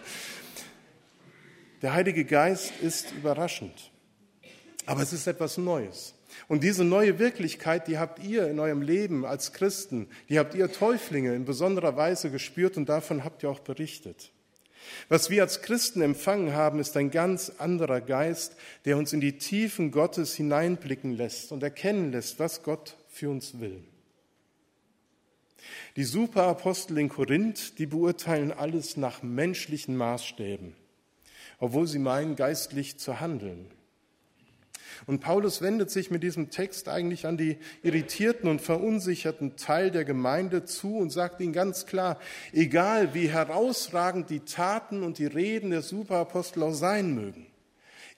Der 1.82 1.92
Heilige 1.92 2.24
Geist 2.24 2.72
ist 2.80 3.12
überraschend, 3.12 3.90
aber 4.86 5.02
es 5.02 5.12
ist 5.12 5.26
etwas 5.26 5.58
Neues. 5.58 6.14
Und 6.48 6.64
diese 6.64 6.82
neue 6.82 7.18
Wirklichkeit, 7.18 7.88
die 7.88 7.98
habt 7.98 8.24
ihr 8.24 8.48
in 8.48 8.58
eurem 8.58 8.80
Leben 8.80 9.26
als 9.26 9.52
Christen, 9.52 10.08
die 10.30 10.38
habt 10.38 10.54
ihr 10.54 10.72
Täuflinge 10.72 11.34
in 11.34 11.44
besonderer 11.44 11.98
Weise 11.98 12.30
gespürt 12.30 12.78
und 12.78 12.88
davon 12.88 13.24
habt 13.24 13.42
ihr 13.42 13.50
auch 13.50 13.60
berichtet. 13.60 14.32
Was 15.08 15.30
wir 15.30 15.42
als 15.42 15.62
Christen 15.62 16.02
empfangen 16.02 16.52
haben, 16.52 16.80
ist 16.80 16.96
ein 16.96 17.10
ganz 17.10 17.52
anderer 17.58 18.00
Geist, 18.00 18.56
der 18.84 18.96
uns 18.96 19.12
in 19.12 19.20
die 19.20 19.38
Tiefen 19.38 19.90
Gottes 19.90 20.34
hineinblicken 20.34 21.12
lässt 21.12 21.52
und 21.52 21.62
erkennen 21.62 22.12
lässt, 22.12 22.38
was 22.38 22.62
Gott 22.62 22.96
für 23.08 23.30
uns 23.30 23.60
will. 23.60 23.82
Die 25.96 26.04
Superapostel 26.04 26.98
in 26.98 27.08
Korinth, 27.08 27.78
die 27.78 27.86
beurteilen 27.86 28.52
alles 28.52 28.96
nach 28.96 29.22
menschlichen 29.22 29.96
Maßstäben, 29.96 30.74
obwohl 31.58 31.86
sie 31.86 31.98
meinen, 31.98 32.36
geistlich 32.36 32.98
zu 32.98 33.20
handeln. 33.20 33.70
Und 35.06 35.20
Paulus 35.20 35.62
wendet 35.62 35.90
sich 35.90 36.10
mit 36.10 36.24
diesem 36.24 36.50
Text 36.50 36.88
eigentlich 36.88 37.26
an 37.26 37.36
die 37.36 37.58
irritierten 37.82 38.50
und 38.50 38.60
verunsicherten 38.60 39.56
Teil 39.56 39.92
der 39.92 40.04
Gemeinde 40.04 40.64
zu 40.64 40.96
und 40.96 41.10
sagt 41.10 41.40
ihnen 41.40 41.52
ganz 41.52 41.86
klar, 41.86 42.18
egal 42.52 43.14
wie 43.14 43.28
herausragend 43.28 44.30
die 44.30 44.40
Taten 44.40 45.04
und 45.04 45.18
die 45.18 45.26
Reden 45.26 45.70
der 45.70 45.82
Superapostel 45.82 46.64
auch 46.64 46.74
sein 46.74 47.14
mögen, 47.14 47.46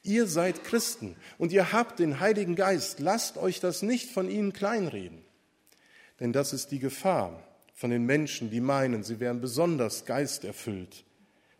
ihr 0.03 0.27
seid 0.27 0.65
Christen 0.65 1.17
und 1.37 1.53
ihr 1.53 1.73
habt 1.73 1.99
den 1.99 2.21
Heiligen 2.21 2.57
Geist, 2.57 3.01
lasst 3.01 3.37
euch 3.37 3.61
das 3.61 3.83
nicht 3.83 4.11
von 4.11 4.31
ihnen 4.31 4.55
kleinreden. 4.55 5.23
Denn 6.21 6.33
das 6.33 6.55
ist 6.55 6.71
die 6.71 6.79
Gefahr 6.79 7.45
von 7.75 7.91
den 7.91 8.07
Menschen, 8.07 8.51
die 8.51 8.63
meinen, 8.63 9.03
sie 9.03 9.21
wären 9.21 9.43
besonders 9.43 10.07
geisterfüllt, 10.07 11.05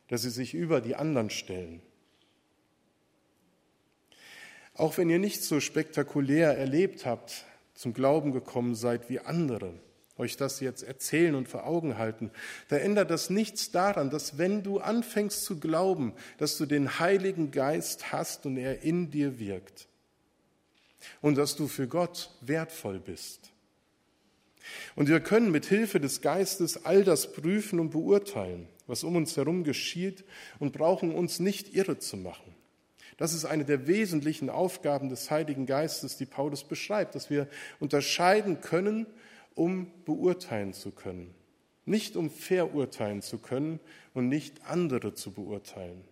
dass 0.09 0.23
sie 0.23 0.31
sich 0.31 0.55
über 0.55 0.81
die 0.81 0.97
anderen 0.97 1.29
stellen. 1.29 1.83
Auch 4.79 4.97
wenn 4.97 5.11
ihr 5.11 5.19
nicht 5.19 5.43
so 5.43 5.59
spektakulär 5.59 6.57
erlebt 6.57 7.05
habt, 7.05 7.45
zum 7.75 7.95
Glauben 7.95 8.33
gekommen 8.33 8.77
seid 8.77 9.11
wie 9.11 9.19
andere, 9.19 9.75
euch 10.17 10.37
das 10.37 10.61
jetzt 10.61 10.85
erzählen 10.85 11.35
und 11.35 11.49
vor 11.49 11.67
Augen 11.67 11.99
halten, 11.99 12.31
da 12.69 12.77
ändert 12.77 13.11
das 13.11 13.29
nichts 13.29 13.73
daran, 13.73 14.09
dass 14.09 14.39
wenn 14.39 14.63
du 14.63 14.79
anfängst 14.79 15.45
zu 15.45 15.59
glauben, 15.59 16.13
dass 16.39 16.57
du 16.57 16.65
den 16.65 17.01
Heiligen 17.01 17.51
Geist 17.51 18.13
hast 18.13 18.47
und 18.47 18.57
er 18.57 18.83
in 18.83 19.11
dir 19.11 19.41
wirkt 19.41 19.89
und 21.21 21.37
dass 21.37 21.57
du 21.57 21.67
für 21.67 21.89
Gott 21.89 22.31
wertvoll 22.41 23.01
bist. 23.01 23.51
Und 24.95 25.09
wir 25.09 25.19
können 25.19 25.51
mit 25.51 25.67
Hilfe 25.67 25.99
des 25.99 26.21
Geistes 26.21 26.85
all 26.85 27.03
das 27.03 27.33
prüfen 27.33 27.81
und 27.81 27.91
beurteilen, 27.91 28.69
was 28.87 29.03
um 29.03 29.17
uns 29.17 29.37
herum 29.37 29.65
geschieht 29.65 30.25
und 30.61 30.73
brauchen 30.73 31.13
uns 31.13 31.41
nicht 31.41 31.75
irre 31.75 31.99
zu 31.99 32.17
machen. 32.17 32.55
Das 33.19 33.35
ist 33.35 33.45
eine 33.45 33.65
der 33.65 33.89
wesentlichen 33.89 34.49
Aufgaben 34.49 35.09
des 35.09 35.31
Heiligen 35.31 35.67
Geistes, 35.67 36.17
die 36.17 36.25
Paulus 36.25 36.65
beschreibt, 36.65 37.17
dass 37.17 37.31
wir 37.31 37.49
unterscheiden 37.81 38.61
können, 38.61 39.07
um 39.57 39.91
beurteilen 40.05 40.73
zu 40.73 40.93
können. 40.93 41.35
Nicht 41.85 42.17
um 42.17 42.31
verurteilen 42.31 43.21
zu 43.21 43.39
können 43.39 43.81
und 44.15 44.29
nicht 44.29 44.65
andere 44.67 45.15
zu 45.15 45.33
beurteilen. 45.33 46.05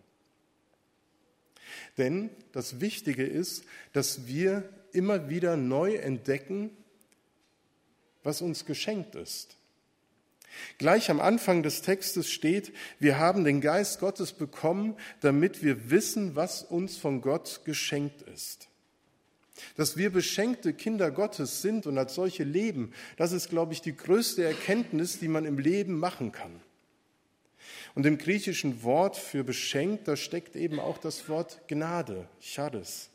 Denn 1.96 2.30
das 2.52 2.80
Wichtige 2.80 3.25
ist, 3.25 3.64
dass 3.92 4.26
wir 4.26 4.68
immer 4.92 5.28
wieder 5.28 5.56
neu 5.56 5.94
entdecken, 5.94 6.70
was 8.25 8.42
uns 8.42 8.64
geschenkt 8.64 9.14
ist. 9.14 9.55
Gleich 10.79 11.11
am 11.11 11.21
Anfang 11.21 11.62
des 11.62 11.83
Textes 11.83 12.31
steht, 12.31 12.73
wir 12.99 13.19
haben 13.19 13.45
den 13.45 13.61
Geist 13.61 14.00
Gottes 14.00 14.33
bekommen, 14.33 14.97
damit 15.21 15.62
wir 15.62 15.91
wissen, 15.91 16.37
was 16.37 16.62
uns 16.62 16.97
von 16.97 17.21
Gott 17.21 17.62
geschenkt 17.65 18.23
ist. 18.23 18.69
Dass 19.76 19.97
wir 19.97 20.11
beschenkte 20.11 20.75
Kinder 20.75 21.11
Gottes 21.11 21.62
sind 21.62 21.87
und 21.87 21.97
als 21.97 22.15
solche 22.15 22.45
leben, 22.45 22.93
das 23.17 23.33
ist, 23.33 23.49
glaube 23.49 23.73
ich, 23.73 23.81
die 23.81 23.97
größte 23.97 24.45
Erkenntnis, 24.45 25.19
die 25.19 25.29
man 25.29 25.45
im 25.45 25.59
Leben 25.59 25.99
machen 25.99 26.33
kann. 26.33 26.61
Und 27.95 28.05
im 28.05 28.19
griechischen 28.19 28.83
Wort 28.83 29.17
für 29.17 29.43
beschenkt, 29.43 30.07
da 30.07 30.17
steckt 30.17 30.55
eben 30.57 30.79
auch 30.79 30.99
das 30.99 31.29
Wort 31.29 31.67
Gnade, 31.69 32.29
Charis. 32.41 33.09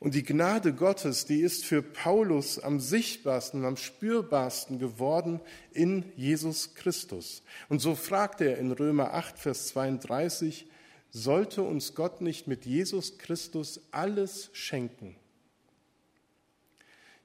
Und 0.00 0.14
die 0.14 0.24
Gnade 0.24 0.74
Gottes, 0.74 1.24
die 1.24 1.40
ist 1.40 1.64
für 1.64 1.82
Paulus 1.82 2.58
am 2.58 2.80
sichtbarsten, 2.80 3.64
am 3.64 3.76
spürbarsten 3.76 4.78
geworden 4.78 5.40
in 5.72 6.04
Jesus 6.16 6.74
Christus. 6.74 7.42
Und 7.68 7.80
so 7.80 7.94
fragt 7.94 8.40
er 8.40 8.58
in 8.58 8.72
Römer 8.72 9.14
8, 9.14 9.38
Vers 9.38 9.68
32, 9.68 10.66
sollte 11.10 11.62
uns 11.62 11.94
Gott 11.94 12.20
nicht 12.20 12.48
mit 12.48 12.66
Jesus 12.66 13.18
Christus 13.18 13.80
alles 13.92 14.50
schenken? 14.52 15.16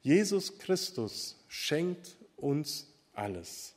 Jesus 0.01 0.57
Christus 0.59 1.43
schenkt 1.47 2.15
uns 2.37 2.87
alles. 3.13 3.75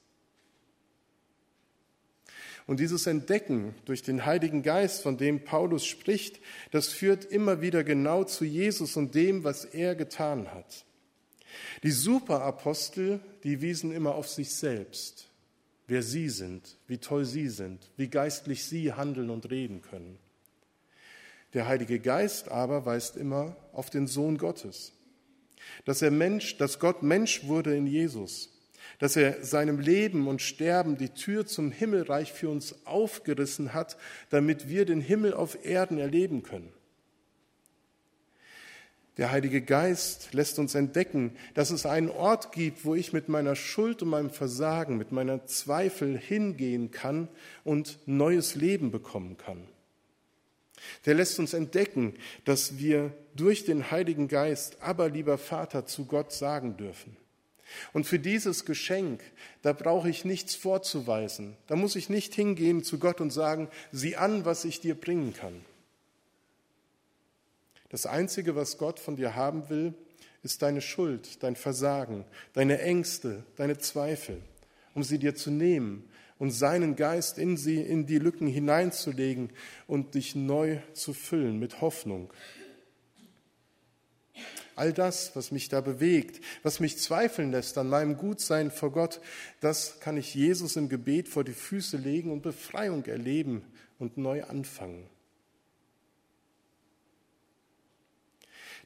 Und 2.66 2.80
dieses 2.80 3.06
Entdecken 3.06 3.74
durch 3.84 4.02
den 4.02 4.24
Heiligen 4.24 4.62
Geist, 4.62 5.02
von 5.02 5.16
dem 5.16 5.44
Paulus 5.44 5.84
spricht, 5.84 6.40
das 6.70 6.88
führt 6.88 7.24
immer 7.24 7.60
wieder 7.60 7.84
genau 7.84 8.24
zu 8.24 8.44
Jesus 8.44 8.96
und 8.96 9.14
dem, 9.14 9.44
was 9.44 9.64
er 9.64 9.94
getan 9.94 10.52
hat. 10.52 10.84
Die 11.82 11.90
Superapostel, 11.90 13.20
die 13.42 13.60
wiesen 13.60 13.92
immer 13.92 14.14
auf 14.14 14.28
sich 14.28 14.54
selbst, 14.54 15.28
wer 15.86 16.02
sie 16.02 16.28
sind, 16.28 16.78
wie 16.86 16.98
toll 16.98 17.24
sie 17.24 17.48
sind, 17.48 17.90
wie 17.96 18.08
geistlich 18.08 18.64
sie 18.64 18.92
handeln 18.92 19.30
und 19.30 19.50
reden 19.50 19.82
können. 19.82 20.18
Der 21.54 21.66
Heilige 21.66 22.00
Geist 22.00 22.48
aber 22.48 22.86
weist 22.86 23.16
immer 23.16 23.56
auf 23.72 23.90
den 23.90 24.06
Sohn 24.06 24.38
Gottes, 24.38 24.92
dass 25.84 26.00
er 26.00 26.10
Mensch, 26.10 26.56
dass 26.56 26.78
Gott 26.78 27.02
Mensch 27.02 27.44
wurde 27.46 27.76
in 27.76 27.86
Jesus, 27.86 28.51
dass 28.98 29.16
er 29.16 29.44
seinem 29.44 29.78
Leben 29.78 30.28
und 30.28 30.42
Sterben 30.42 30.96
die 30.96 31.10
Tür 31.10 31.46
zum 31.46 31.70
Himmelreich 31.70 32.32
für 32.32 32.48
uns 32.48 32.86
aufgerissen 32.86 33.74
hat, 33.74 33.96
damit 34.30 34.68
wir 34.68 34.84
den 34.84 35.00
Himmel 35.00 35.34
auf 35.34 35.64
Erden 35.64 35.98
erleben 35.98 36.42
können. 36.42 36.72
Der 39.18 39.30
Heilige 39.30 39.60
Geist 39.60 40.32
lässt 40.32 40.58
uns 40.58 40.74
entdecken, 40.74 41.36
dass 41.52 41.70
es 41.70 41.84
einen 41.84 42.08
Ort 42.08 42.52
gibt, 42.52 42.86
wo 42.86 42.94
ich 42.94 43.12
mit 43.12 43.28
meiner 43.28 43.56
Schuld 43.56 44.02
und 44.02 44.08
meinem 44.08 44.30
Versagen, 44.30 44.96
mit 44.96 45.12
meiner 45.12 45.44
Zweifel 45.44 46.16
hingehen 46.16 46.90
kann 46.90 47.28
und 47.62 47.98
neues 48.06 48.54
Leben 48.54 48.90
bekommen 48.90 49.36
kann. 49.36 49.68
Der 51.04 51.14
lässt 51.14 51.38
uns 51.38 51.52
entdecken, 51.52 52.14
dass 52.44 52.78
wir 52.78 53.12
durch 53.36 53.64
den 53.64 53.90
Heiligen 53.90 54.28
Geist, 54.28 54.78
aber 54.80 55.10
lieber 55.10 55.36
Vater, 55.36 55.84
zu 55.84 56.06
Gott 56.06 56.32
sagen 56.32 56.78
dürfen. 56.78 57.16
Und 57.92 58.06
für 58.06 58.18
dieses 58.18 58.64
Geschenk, 58.64 59.22
da 59.62 59.72
brauche 59.72 60.08
ich 60.08 60.24
nichts 60.24 60.54
vorzuweisen. 60.54 61.56
Da 61.66 61.76
muss 61.76 61.96
ich 61.96 62.08
nicht 62.08 62.34
hingehen 62.34 62.82
zu 62.82 62.98
Gott 62.98 63.20
und 63.20 63.30
sagen, 63.30 63.68
sieh 63.90 64.16
an, 64.16 64.44
was 64.44 64.64
ich 64.64 64.80
dir 64.80 64.94
bringen 64.94 65.34
kann. 65.34 65.64
Das 67.88 68.06
Einzige, 68.06 68.56
was 68.56 68.78
Gott 68.78 68.98
von 68.98 69.16
dir 69.16 69.36
haben 69.36 69.68
will, 69.68 69.94
ist 70.42 70.62
deine 70.62 70.80
Schuld, 70.80 71.42
dein 71.42 71.56
Versagen, 71.56 72.24
deine 72.54 72.80
Ängste, 72.80 73.44
deine 73.56 73.78
Zweifel, 73.78 74.40
um 74.94 75.02
sie 75.02 75.18
dir 75.18 75.34
zu 75.34 75.50
nehmen 75.50 76.08
und 76.38 76.50
seinen 76.50 76.96
Geist 76.96 77.38
in 77.38 77.56
sie, 77.56 77.80
in 77.80 78.06
die 78.06 78.18
Lücken 78.18 78.48
hineinzulegen 78.48 79.50
und 79.86 80.14
dich 80.14 80.34
neu 80.34 80.78
zu 80.92 81.12
füllen 81.14 81.58
mit 81.58 81.80
Hoffnung, 81.80 82.32
All 84.74 84.92
das, 84.92 85.36
was 85.36 85.50
mich 85.50 85.68
da 85.68 85.80
bewegt, 85.80 86.42
was 86.62 86.80
mich 86.80 86.98
zweifeln 86.98 87.52
lässt 87.52 87.76
an 87.78 87.88
meinem 87.88 88.16
Gutsein 88.16 88.70
vor 88.70 88.90
Gott, 88.90 89.20
das 89.60 90.00
kann 90.00 90.16
ich 90.16 90.34
Jesus 90.34 90.76
im 90.76 90.88
Gebet 90.88 91.28
vor 91.28 91.44
die 91.44 91.52
Füße 91.52 91.96
legen 91.96 92.30
und 92.30 92.42
Befreiung 92.42 93.04
erleben 93.04 93.62
und 93.98 94.16
neu 94.16 94.44
anfangen. 94.44 95.06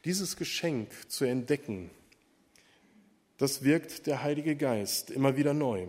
Dieses 0.05 0.37
Geschenk 0.37 0.91
zu 1.09 1.25
entdecken, 1.25 1.91
das 3.39 3.63
wirkt 3.65 4.07
der 4.07 4.23
Heilige 4.23 4.57
Geist 4.57 5.11
immer 5.11 5.37
wieder 5.37 5.53
neu. 5.53 5.89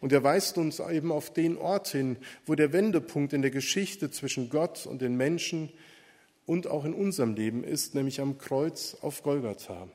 Und 0.00 0.12
er 0.12 0.22
weist 0.22 0.58
uns 0.58 0.80
eben 0.80 1.12
auf 1.12 1.32
den 1.32 1.56
Ort 1.56 1.88
hin, 1.88 2.16
wo 2.46 2.54
der 2.54 2.72
Wendepunkt 2.72 3.32
in 3.32 3.42
der 3.42 3.50
Geschichte 3.50 4.10
zwischen 4.10 4.48
Gott 4.48 4.86
und 4.86 5.02
den 5.02 5.16
Menschen 5.16 5.72
und 6.46 6.66
auch 6.66 6.84
in 6.84 6.94
unserem 6.94 7.34
Leben 7.34 7.64
ist, 7.64 7.94
nämlich 7.94 8.20
am 8.20 8.38
Kreuz 8.38 8.96
auf 9.00 9.22
Golgatha. 9.22 9.88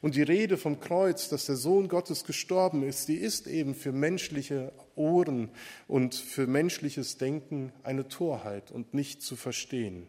Und 0.00 0.14
die 0.14 0.22
Rede 0.22 0.56
vom 0.56 0.80
Kreuz, 0.80 1.28
dass 1.28 1.46
der 1.46 1.56
Sohn 1.56 1.88
Gottes 1.88 2.24
gestorben 2.24 2.82
ist, 2.82 3.08
die 3.08 3.16
ist 3.16 3.46
eben 3.46 3.74
für 3.74 3.92
menschliche 3.92 4.72
Ohren 4.94 5.50
und 5.86 6.14
für 6.14 6.46
menschliches 6.46 7.18
Denken 7.18 7.72
eine 7.82 8.08
Torheit 8.08 8.70
und 8.70 8.94
nicht 8.94 9.22
zu 9.22 9.36
verstehen. 9.36 10.08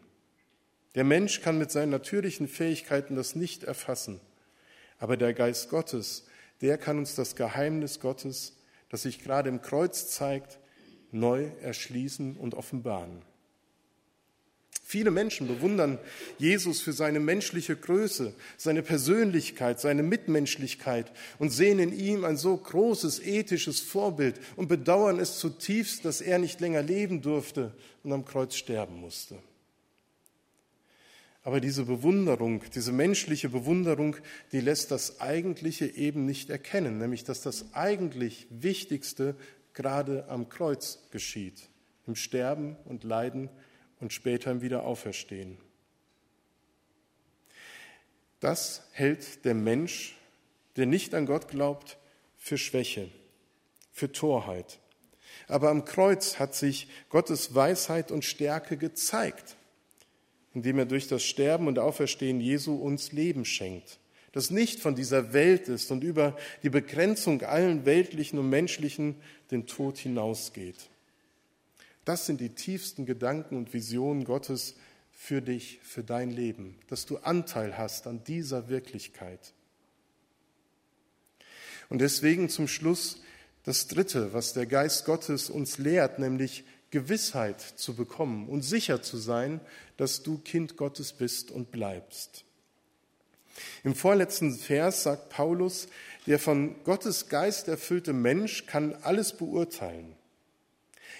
Der 0.94 1.04
Mensch 1.04 1.40
kann 1.40 1.58
mit 1.58 1.70
seinen 1.70 1.90
natürlichen 1.90 2.48
Fähigkeiten 2.48 3.16
das 3.16 3.34
nicht 3.34 3.64
erfassen, 3.64 4.20
aber 4.98 5.16
der 5.16 5.34
Geist 5.34 5.68
Gottes, 5.68 6.26
der 6.60 6.78
kann 6.78 6.98
uns 6.98 7.14
das 7.14 7.34
Geheimnis 7.34 8.00
Gottes, 8.00 8.56
das 8.90 9.02
sich 9.02 9.22
gerade 9.22 9.48
im 9.48 9.60
Kreuz 9.60 10.08
zeigt, 10.08 10.60
neu 11.10 11.50
erschließen 11.60 12.36
und 12.36 12.54
offenbaren. 12.54 13.22
Viele 14.86 15.10
Menschen 15.10 15.48
bewundern 15.48 15.98
Jesus 16.36 16.82
für 16.82 16.92
seine 16.92 17.18
menschliche 17.18 17.74
Größe, 17.74 18.34
seine 18.58 18.82
Persönlichkeit, 18.82 19.80
seine 19.80 20.02
Mitmenschlichkeit 20.02 21.10
und 21.38 21.48
sehen 21.48 21.78
in 21.78 21.98
ihm 21.98 22.22
ein 22.22 22.36
so 22.36 22.54
großes 22.54 23.20
ethisches 23.20 23.80
Vorbild 23.80 24.38
und 24.56 24.68
bedauern 24.68 25.18
es 25.18 25.38
zutiefst, 25.38 26.04
dass 26.04 26.20
er 26.20 26.38
nicht 26.38 26.60
länger 26.60 26.82
leben 26.82 27.22
durfte 27.22 27.72
und 28.02 28.12
am 28.12 28.26
Kreuz 28.26 28.56
sterben 28.56 29.00
musste. 29.00 29.38
Aber 31.44 31.60
diese 31.60 31.84
Bewunderung, 31.84 32.62
diese 32.74 32.92
menschliche 32.92 33.48
Bewunderung, 33.48 34.16
die 34.52 34.60
lässt 34.60 34.90
das 34.90 35.18
Eigentliche 35.18 35.86
eben 35.86 36.26
nicht 36.26 36.50
erkennen, 36.50 36.98
nämlich 36.98 37.24
dass 37.24 37.40
das 37.40 37.72
eigentlich 37.72 38.46
Wichtigste 38.50 39.34
gerade 39.72 40.28
am 40.28 40.50
Kreuz 40.50 40.98
geschieht, 41.10 41.70
im 42.06 42.16
Sterben 42.16 42.76
und 42.84 43.02
Leiden 43.02 43.48
und 44.04 44.12
später 44.12 44.52
im 44.52 44.62
Wiederauferstehen. 44.62 45.58
Das 48.38 48.86
hält 48.92 49.44
der 49.44 49.54
Mensch, 49.54 50.16
der 50.76 50.86
nicht 50.86 51.12
an 51.14 51.26
Gott 51.26 51.48
glaubt, 51.48 51.98
für 52.36 52.58
Schwäche, 52.58 53.08
für 53.90 54.12
Torheit. 54.12 54.78
Aber 55.48 55.70
am 55.70 55.84
Kreuz 55.84 56.38
hat 56.38 56.54
sich 56.54 56.88
Gottes 57.08 57.56
Weisheit 57.56 58.12
und 58.12 58.24
Stärke 58.24 58.76
gezeigt 58.76 59.56
indem 60.54 60.78
er 60.78 60.86
durch 60.86 61.08
das 61.08 61.24
Sterben 61.24 61.66
und 61.66 61.78
Auferstehen 61.78 62.40
Jesu 62.40 62.76
uns 62.76 63.12
Leben 63.12 63.44
schenkt, 63.44 63.98
das 64.32 64.50
nicht 64.50 64.80
von 64.80 64.94
dieser 64.94 65.32
Welt 65.32 65.68
ist 65.68 65.90
und 65.90 66.04
über 66.04 66.36
die 66.62 66.70
Begrenzung 66.70 67.42
allen 67.42 67.84
weltlichen 67.84 68.38
und 68.38 68.48
menschlichen 68.48 69.16
den 69.50 69.66
Tod 69.66 69.98
hinausgeht. 69.98 70.88
Das 72.04 72.26
sind 72.26 72.40
die 72.40 72.50
tiefsten 72.50 73.06
Gedanken 73.06 73.56
und 73.56 73.72
Visionen 73.72 74.24
Gottes 74.24 74.74
für 75.10 75.40
dich, 75.40 75.80
für 75.82 76.02
dein 76.02 76.30
Leben, 76.30 76.76
dass 76.88 77.06
du 77.06 77.18
Anteil 77.18 77.78
hast 77.78 78.06
an 78.06 78.22
dieser 78.24 78.68
Wirklichkeit. 78.68 79.54
Und 81.88 82.00
deswegen 82.00 82.48
zum 82.48 82.68
Schluss 82.68 83.22
das 83.64 83.86
Dritte, 83.86 84.32
was 84.32 84.52
der 84.52 84.66
Geist 84.66 85.04
Gottes 85.04 85.48
uns 85.48 85.78
lehrt, 85.78 86.18
nämlich 86.18 86.64
Gewissheit 86.90 87.60
zu 87.60 87.94
bekommen 87.94 88.48
und 88.48 88.62
sicher 88.62 89.02
zu 89.02 89.16
sein, 89.16 89.60
dass 89.96 90.22
du 90.22 90.38
Kind 90.38 90.76
Gottes 90.76 91.12
bist 91.12 91.50
und 91.50 91.70
bleibst. 91.70 92.44
Im 93.82 93.94
vorletzten 93.94 94.56
Vers 94.56 95.04
sagt 95.04 95.28
Paulus, 95.30 95.88
der 96.26 96.38
von 96.38 96.82
Gottes 96.84 97.28
Geist 97.28 97.68
erfüllte 97.68 98.12
Mensch 98.12 98.66
kann 98.66 98.94
alles 99.02 99.36
beurteilen. 99.36 100.14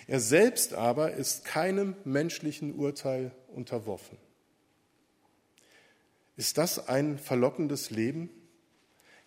Er 0.07 0.21
selbst 0.21 0.75
aber 0.75 1.13
ist 1.13 1.45
keinem 1.45 1.97
menschlichen 2.05 2.75
Urteil 2.75 3.33
unterworfen. 3.49 4.19
Ist 6.37 6.59
das 6.59 6.89
ein 6.89 7.19
verlockendes 7.19 7.91
Leben? 7.91 8.29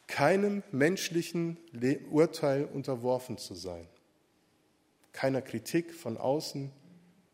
Keinem 0.08 0.64
menschlichen 0.72 1.58
Urteil 2.12 2.66
unterworfen 2.66 3.38
zu 3.38 3.56
sein 3.56 3.88
keiner 5.18 5.42
Kritik 5.42 5.96
von 5.96 6.16
außen, 6.16 6.72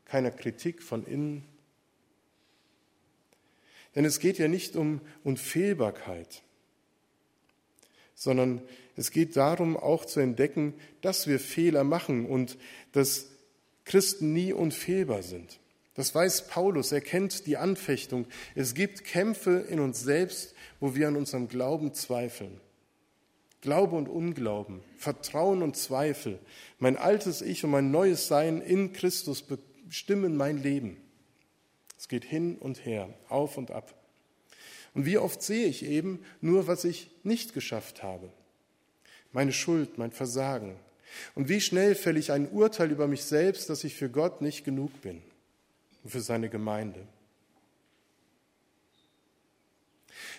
keiner 0.05 0.31
Kritik 0.31 0.81
von 0.81 1.05
innen. 1.05 1.43
Denn 3.93 4.05
es 4.05 4.21
geht 4.21 4.37
ja 4.37 4.47
nicht 4.47 4.77
um 4.77 5.01
Unfehlbarkeit, 5.25 6.43
sondern 8.15 8.61
es 8.95 9.11
geht 9.11 9.35
darum, 9.35 9.75
auch 9.75 10.05
zu 10.05 10.21
entdecken, 10.21 10.75
dass 11.01 11.27
wir 11.27 11.41
Fehler 11.41 11.83
machen 11.83 12.25
und 12.25 12.57
dass 12.93 13.32
Christen 13.85 14.33
nie 14.33 14.53
unfehlbar 14.53 15.23
sind. 15.23 15.59
Das 15.95 16.15
weiß 16.15 16.47
Paulus, 16.47 16.91
er 16.91 17.01
kennt 17.01 17.45
die 17.45 17.57
Anfechtung. 17.57 18.25
Es 18.55 18.73
gibt 18.73 19.03
Kämpfe 19.03 19.65
in 19.69 19.79
uns 19.79 20.01
selbst, 20.01 20.55
wo 20.79 20.95
wir 20.95 21.07
an 21.07 21.15
unserem 21.15 21.47
Glauben 21.47 21.93
zweifeln. 21.93 22.59
Glaube 23.61 23.95
und 23.95 24.09
Unglauben, 24.09 24.81
Vertrauen 24.97 25.61
und 25.61 25.77
Zweifel, 25.77 26.39
mein 26.79 26.97
altes 26.97 27.41
Ich 27.41 27.63
und 27.63 27.71
mein 27.71 27.91
neues 27.91 28.27
Sein 28.27 28.59
in 28.59 28.91
Christus 28.91 29.41
bestimmen 29.41 30.35
mein 30.35 30.61
Leben. 30.61 30.97
Es 31.97 32.09
geht 32.09 32.25
hin 32.25 32.57
und 32.57 32.85
her, 32.85 33.07
auf 33.29 33.57
und 33.57 33.71
ab. 33.71 33.95
Und 34.93 35.05
wie 35.05 35.17
oft 35.17 35.41
sehe 35.41 35.67
ich 35.67 35.85
eben 35.85 36.19
nur, 36.41 36.67
was 36.67 36.83
ich 36.83 37.09
nicht 37.23 37.53
geschafft 37.53 38.03
habe. 38.03 38.29
Meine 39.31 39.53
Schuld, 39.53 39.97
mein 39.97 40.11
Versagen. 40.11 40.75
Und 41.35 41.49
wie 41.49 41.61
schnell 41.61 41.95
fälle 41.95 42.19
ich 42.19 42.31
ein 42.31 42.49
Urteil 42.49 42.91
über 42.91 43.07
mich 43.07 43.23
selbst, 43.23 43.69
dass 43.69 43.83
ich 43.83 43.95
für 43.95 44.09
Gott 44.09 44.41
nicht 44.41 44.63
genug 44.63 45.01
bin 45.01 45.21
und 46.03 46.09
für 46.09 46.21
seine 46.21 46.49
Gemeinde. 46.49 47.07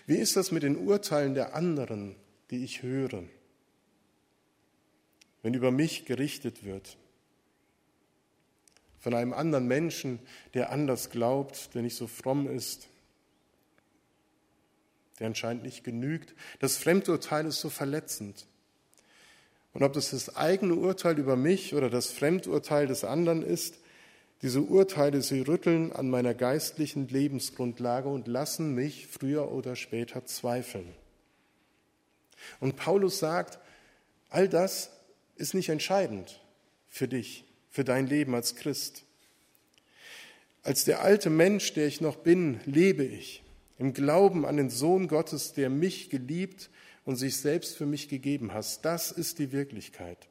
Wie 0.07 0.17
ist 0.17 0.35
das 0.35 0.51
mit 0.51 0.63
den 0.63 0.77
Urteilen 0.77 1.33
der 1.33 1.55
anderen, 1.55 2.15
die 2.51 2.63
ich 2.63 2.83
höre, 2.83 3.23
wenn 5.41 5.53
über 5.53 5.71
mich 5.71 6.05
gerichtet 6.05 6.63
wird, 6.63 6.97
von 8.99 9.13
einem 9.13 9.33
anderen 9.33 9.67
Menschen, 9.67 10.19
der 10.55 10.71
anders 10.71 11.11
glaubt, 11.11 11.75
der 11.75 11.83
nicht 11.83 11.95
so 11.95 12.07
fromm 12.07 12.47
ist, 12.47 12.87
der 15.19 15.27
anscheinend 15.27 15.63
nicht 15.63 15.83
genügt. 15.83 16.33
Das 16.59 16.77
Fremdurteil 16.77 17.45
ist 17.45 17.61
so 17.61 17.69
verletzend. 17.69 18.47
Und 19.75 19.83
ob 19.83 19.91
das 19.91 20.11
das 20.11 20.37
eigene 20.37 20.75
Urteil 20.75 21.19
über 21.19 21.35
mich 21.35 21.75
oder 21.75 21.89
das 21.89 22.09
Fremdurteil 22.09 22.87
des 22.87 23.03
anderen 23.03 23.43
ist, 23.43 23.75
diese 24.41 24.61
Urteile, 24.61 25.21
sie 25.21 25.41
rütteln 25.41 25.91
an 25.91 26.09
meiner 26.09 26.33
geistlichen 26.33 27.09
Lebensgrundlage 27.09 28.07
und 28.07 28.29
lassen 28.29 28.73
mich 28.73 29.07
früher 29.07 29.51
oder 29.51 29.75
später 29.75 30.25
zweifeln. 30.25 30.87
Und 32.61 32.77
Paulus 32.77 33.19
sagt, 33.19 33.59
all 34.29 34.47
das 34.47 34.91
ist 35.35 35.53
nicht 35.53 35.67
entscheidend 35.67 36.39
für 36.87 37.09
dich, 37.09 37.43
für 37.69 37.83
dein 37.83 38.07
Leben 38.07 38.33
als 38.33 38.55
Christ. 38.55 39.03
Als 40.63 40.85
der 40.85 41.01
alte 41.01 41.29
Mensch, 41.29 41.73
der 41.73 41.87
ich 41.87 41.99
noch 41.99 42.15
bin, 42.15 42.61
lebe 42.63 43.03
ich 43.03 43.43
im 43.77 43.93
Glauben 43.93 44.45
an 44.45 44.55
den 44.55 44.69
Sohn 44.69 45.09
Gottes, 45.09 45.51
der 45.51 45.69
mich 45.69 46.09
geliebt 46.09 46.69
und 47.05 47.15
sich 47.15 47.37
selbst 47.37 47.77
für 47.77 47.85
mich 47.85 48.09
gegeben 48.09 48.53
hat. 48.53 48.83
Das 48.83 49.11
ist 49.11 49.39
die 49.39 49.51
Wirklichkeit. 49.51 50.27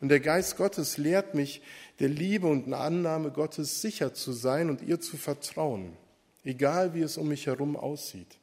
Und 0.00 0.08
der 0.08 0.20
Geist 0.20 0.56
Gottes 0.56 0.98
lehrt 0.98 1.34
mich, 1.34 1.62
der 2.00 2.08
Liebe 2.08 2.46
und 2.46 2.72
Annahme 2.72 3.30
Gottes 3.30 3.80
sicher 3.80 4.12
zu 4.12 4.32
sein 4.32 4.68
und 4.68 4.82
ihr 4.82 5.00
zu 5.00 5.16
vertrauen, 5.16 5.96
egal 6.44 6.94
wie 6.94 7.00
es 7.00 7.16
um 7.16 7.28
mich 7.28 7.46
herum 7.46 7.76
aussieht. 7.76 8.38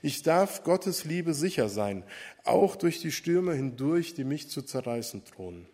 Ich 0.00 0.22
darf 0.22 0.64
Gottes 0.64 1.04
Liebe 1.04 1.34
sicher 1.34 1.68
sein, 1.68 2.04
auch 2.44 2.76
durch 2.76 3.00
die 3.00 3.12
Stürme 3.12 3.52
hindurch, 3.52 4.14
die 4.14 4.24
mich 4.24 4.48
zu 4.48 4.62
zerreißen 4.62 5.22
drohen. 5.24 5.66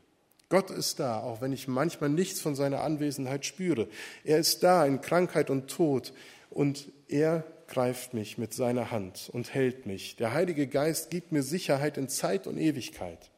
Gott 0.48 0.70
ist 0.70 1.00
da, 1.00 1.20
auch 1.20 1.40
wenn 1.40 1.52
ich 1.52 1.68
manchmal 1.68 2.10
nichts 2.10 2.40
von 2.40 2.54
seiner 2.54 2.80
Anwesenheit 2.82 3.46
spüre. 3.46 3.88
Er 4.24 4.38
ist 4.38 4.62
da 4.62 4.84
in 4.84 5.00
Krankheit 5.00 5.50
und 5.50 5.68
Tod 5.68 6.12
und 6.50 6.92
er 7.08 7.44
greift 7.68 8.14
mich 8.14 8.38
mit 8.38 8.54
seiner 8.54 8.90
Hand 8.90 9.30
und 9.32 9.54
hält 9.54 9.86
mich. 9.86 10.16
Der 10.16 10.32
Heilige 10.32 10.66
Geist 10.66 11.10
gibt 11.10 11.32
mir 11.32 11.42
Sicherheit 11.42 11.98
in 11.98 12.08
Zeit 12.08 12.46
und 12.46 12.58
Ewigkeit. 12.58 13.30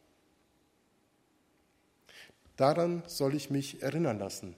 Daran 2.57 3.03
soll 3.07 3.35
ich 3.35 3.51
mich 3.51 3.83
erinnern 3.83 4.19
lassen. 4.19 4.57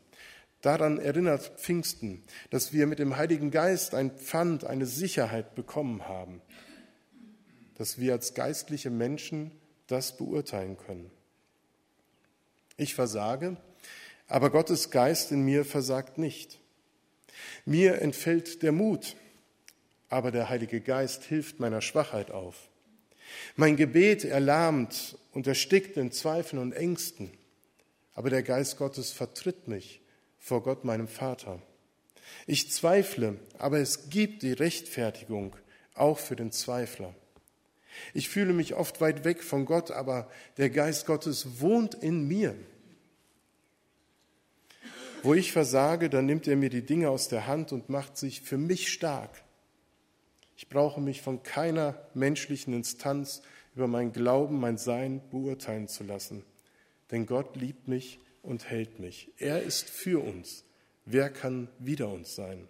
Daran 0.60 0.98
erinnert 0.98 1.60
Pfingsten, 1.60 2.22
dass 2.50 2.72
wir 2.72 2.86
mit 2.86 2.98
dem 2.98 3.16
Heiligen 3.16 3.50
Geist 3.50 3.94
ein 3.94 4.10
Pfand, 4.10 4.64
eine 4.64 4.86
Sicherheit 4.86 5.54
bekommen 5.54 6.08
haben, 6.08 6.40
dass 7.76 7.98
wir 7.98 8.12
als 8.12 8.34
geistliche 8.34 8.90
Menschen 8.90 9.52
das 9.86 10.16
beurteilen 10.16 10.76
können. 10.76 11.10
Ich 12.76 12.94
versage, 12.94 13.56
aber 14.26 14.50
Gottes 14.50 14.90
Geist 14.90 15.32
in 15.32 15.44
mir 15.44 15.64
versagt 15.64 16.18
nicht. 16.18 16.58
Mir 17.64 18.02
entfällt 18.02 18.62
der 18.62 18.72
Mut, 18.72 19.16
aber 20.08 20.30
der 20.30 20.48
Heilige 20.48 20.80
Geist 20.80 21.24
hilft 21.24 21.60
meiner 21.60 21.80
Schwachheit 21.80 22.30
auf. 22.30 22.68
Mein 23.56 23.76
Gebet 23.76 24.24
erlahmt 24.24 25.18
und 25.32 25.46
erstickt 25.46 25.96
in 25.96 26.12
Zweifeln 26.12 26.60
und 26.60 26.72
Ängsten, 26.72 27.30
aber 28.14 28.30
der 28.30 28.42
Geist 28.42 28.78
Gottes 28.78 29.12
vertritt 29.12 29.68
mich 29.68 30.00
vor 30.38 30.62
Gott, 30.62 30.84
meinem 30.84 31.08
Vater. 31.08 31.60
Ich 32.46 32.70
zweifle, 32.70 33.38
aber 33.58 33.78
es 33.78 34.10
gibt 34.10 34.42
die 34.42 34.52
Rechtfertigung 34.52 35.56
auch 35.94 36.18
für 36.18 36.36
den 36.36 36.52
Zweifler. 36.52 37.14
Ich 38.14 38.28
fühle 38.28 38.52
mich 38.52 38.74
oft 38.74 39.00
weit 39.00 39.24
weg 39.24 39.42
von 39.42 39.66
Gott, 39.66 39.90
aber 39.90 40.30
der 40.56 40.70
Geist 40.70 41.06
Gottes 41.06 41.60
wohnt 41.60 41.94
in 41.94 42.26
mir. 42.26 42.54
Wo 45.22 45.34
ich 45.34 45.52
versage, 45.52 46.08
dann 46.08 46.26
nimmt 46.26 46.46
er 46.46 46.56
mir 46.56 46.70
die 46.70 46.86
Dinge 46.86 47.10
aus 47.10 47.28
der 47.28 47.46
Hand 47.46 47.72
und 47.72 47.88
macht 47.88 48.16
sich 48.16 48.40
für 48.40 48.56
mich 48.56 48.92
stark. 48.92 49.42
Ich 50.58 50.68
brauche 50.68 51.00
mich 51.00 51.22
von 51.22 51.44
keiner 51.44 51.94
menschlichen 52.14 52.74
Instanz 52.74 53.42
über 53.76 53.86
mein 53.86 54.12
Glauben, 54.12 54.58
mein 54.58 54.76
Sein 54.76 55.22
beurteilen 55.30 55.86
zu 55.86 56.02
lassen. 56.02 56.44
Denn 57.12 57.26
Gott 57.26 57.54
liebt 57.54 57.86
mich 57.86 58.18
und 58.42 58.68
hält 58.68 58.98
mich. 58.98 59.30
Er 59.38 59.62
ist 59.62 59.88
für 59.88 60.20
uns. 60.20 60.64
Wer 61.04 61.30
kann 61.30 61.68
wider 61.78 62.08
uns 62.08 62.34
sein? 62.34 62.66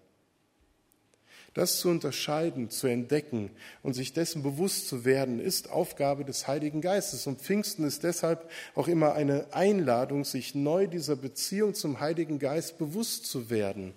Das 1.55 1.81
zu 1.81 1.89
unterscheiden, 1.89 2.69
zu 2.69 2.89
entdecken 2.89 3.51
und 3.83 3.95
sich 3.95 4.13
dessen 4.13 4.43
bewusst 4.43 4.87
zu 4.87 5.07
werden, 5.07 5.41
ist 5.41 5.71
Aufgabe 5.71 6.27
des 6.27 6.47
Heiligen 6.47 6.83
Geistes. 6.83 7.27
Und 7.27 7.41
Pfingsten 7.41 7.85
ist 7.85 8.05
deshalb 8.05 8.51
auch 8.75 8.89
immer 8.89 9.15
eine 9.15 9.55
Einladung, 9.55 10.27
sich 10.27 10.55
neu 10.55 10.89
dieser 10.89 11.17
Beziehung 11.17 11.73
zum 11.73 12.01
Heiligen 12.01 12.39
Geist 12.39 12.77
bewusst 12.77 13.25
zu 13.25 13.49
werden 13.49 13.95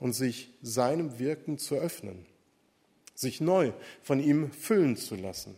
und 0.00 0.12
sich 0.12 0.50
seinem 0.60 1.20
Wirken 1.20 1.58
zu 1.58 1.76
öffnen, 1.76 2.26
sich 3.22 3.40
neu 3.40 3.72
von 4.02 4.20
ihm 4.20 4.52
füllen 4.52 4.96
zu 4.96 5.16
lassen. 5.16 5.56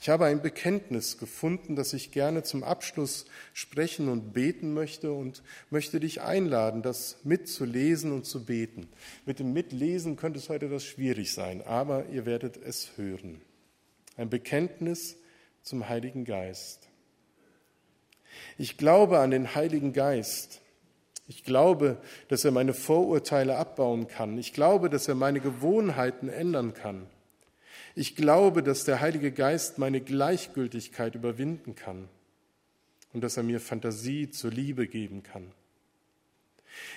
Ich 0.00 0.08
habe 0.08 0.24
ein 0.24 0.42
Bekenntnis 0.42 1.18
gefunden, 1.18 1.76
das 1.76 1.92
ich 1.92 2.10
gerne 2.10 2.42
zum 2.42 2.64
Abschluss 2.64 3.26
sprechen 3.52 4.08
und 4.08 4.32
beten 4.32 4.74
möchte 4.74 5.12
und 5.12 5.42
möchte 5.70 6.00
dich 6.00 6.22
einladen, 6.22 6.82
das 6.82 7.18
mitzulesen 7.22 8.12
und 8.12 8.26
zu 8.26 8.44
beten. 8.44 8.88
Mit 9.26 9.38
dem 9.38 9.52
Mitlesen 9.52 10.16
könnte 10.16 10.38
es 10.38 10.48
heute 10.48 10.66
etwas 10.66 10.84
schwierig 10.84 11.32
sein, 11.32 11.62
aber 11.62 12.06
ihr 12.06 12.26
werdet 12.26 12.56
es 12.56 12.96
hören. 12.96 13.40
Ein 14.16 14.28
Bekenntnis 14.28 15.16
zum 15.62 15.88
Heiligen 15.88 16.24
Geist. 16.24 16.88
Ich 18.58 18.76
glaube 18.76 19.20
an 19.20 19.30
den 19.30 19.54
Heiligen 19.54 19.92
Geist. 19.92 20.60
Ich 21.30 21.44
glaube, 21.44 21.96
dass 22.26 22.44
er 22.44 22.50
meine 22.50 22.74
Vorurteile 22.74 23.56
abbauen 23.56 24.08
kann. 24.08 24.36
Ich 24.36 24.52
glaube, 24.52 24.90
dass 24.90 25.06
er 25.06 25.14
meine 25.14 25.38
Gewohnheiten 25.38 26.28
ändern 26.28 26.74
kann. 26.74 27.06
Ich 27.94 28.16
glaube, 28.16 28.64
dass 28.64 28.82
der 28.82 29.00
Heilige 29.00 29.30
Geist 29.30 29.78
meine 29.78 30.00
Gleichgültigkeit 30.00 31.14
überwinden 31.14 31.76
kann 31.76 32.08
und 33.12 33.22
dass 33.22 33.36
er 33.36 33.44
mir 33.44 33.60
Fantasie 33.60 34.28
zur 34.30 34.50
Liebe 34.50 34.88
geben 34.88 35.22
kann. 35.22 35.52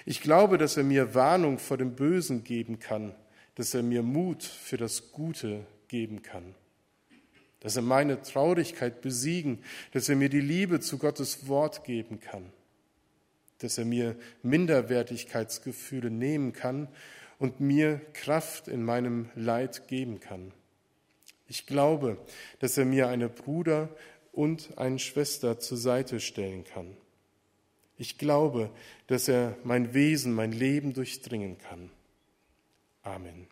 Ich 0.04 0.20
glaube, 0.20 0.58
dass 0.58 0.78
er 0.78 0.84
mir 0.84 1.14
Warnung 1.14 1.60
vor 1.60 1.78
dem 1.78 1.96
Bösen 1.96 2.44
geben 2.44 2.80
kann, 2.80 3.14
dass 3.54 3.76
er 3.76 3.84
mir 3.84 4.02
Mut 4.02 4.42
für 4.42 4.78
das 4.78 5.12
Gute 5.12 5.64
geben 5.88 6.24
kann, 6.24 6.56
dass 7.60 7.76
er 7.76 7.84
meine 7.84 8.24
Traurigkeit 8.24 9.00
besiegen, 9.02 9.60
dass 9.92 10.10
er 10.10 10.16
mir 10.16 10.30
die 10.30 10.42
Liebe 10.42 10.80
zu 10.80 10.98
Gottes 10.98 11.48
Wort 11.48 11.84
geben 11.84 12.20
kann, 12.20 12.52
dass 13.64 13.78
er 13.78 13.86
mir 13.86 14.16
Minderwertigkeitsgefühle 14.42 16.12
nehmen 16.12 16.54
kann 16.54 16.88
und 17.40 17.60
mir 17.60 18.02
Kraft 18.14 18.68
in 18.68 18.84
meinem 18.84 19.30
Leid 19.36 19.88
geben 19.88 20.20
kann. 20.20 20.52
Ich 21.48 21.66
glaube, 21.66 22.18
dass 22.60 22.78
er 22.78 22.86
mir 22.86 23.08
eine 23.08 23.30
Bruder 23.30 23.90
und 24.32 24.78
eine 24.78 25.00
Schwester 25.00 25.60
zur 25.60 25.78
Seite 25.78 26.20
stellen 26.20 26.64
kann. 26.64 26.98
Ich 27.98 28.18
glaube, 28.18 28.70
dass 29.08 29.28
er 29.28 29.58
mein 29.64 29.94
Wesen, 29.94 30.34
mein 30.34 30.52
Leben 30.52 30.94
durchdringen 30.94 31.58
kann. 31.58 31.92
Amen. 33.04 33.48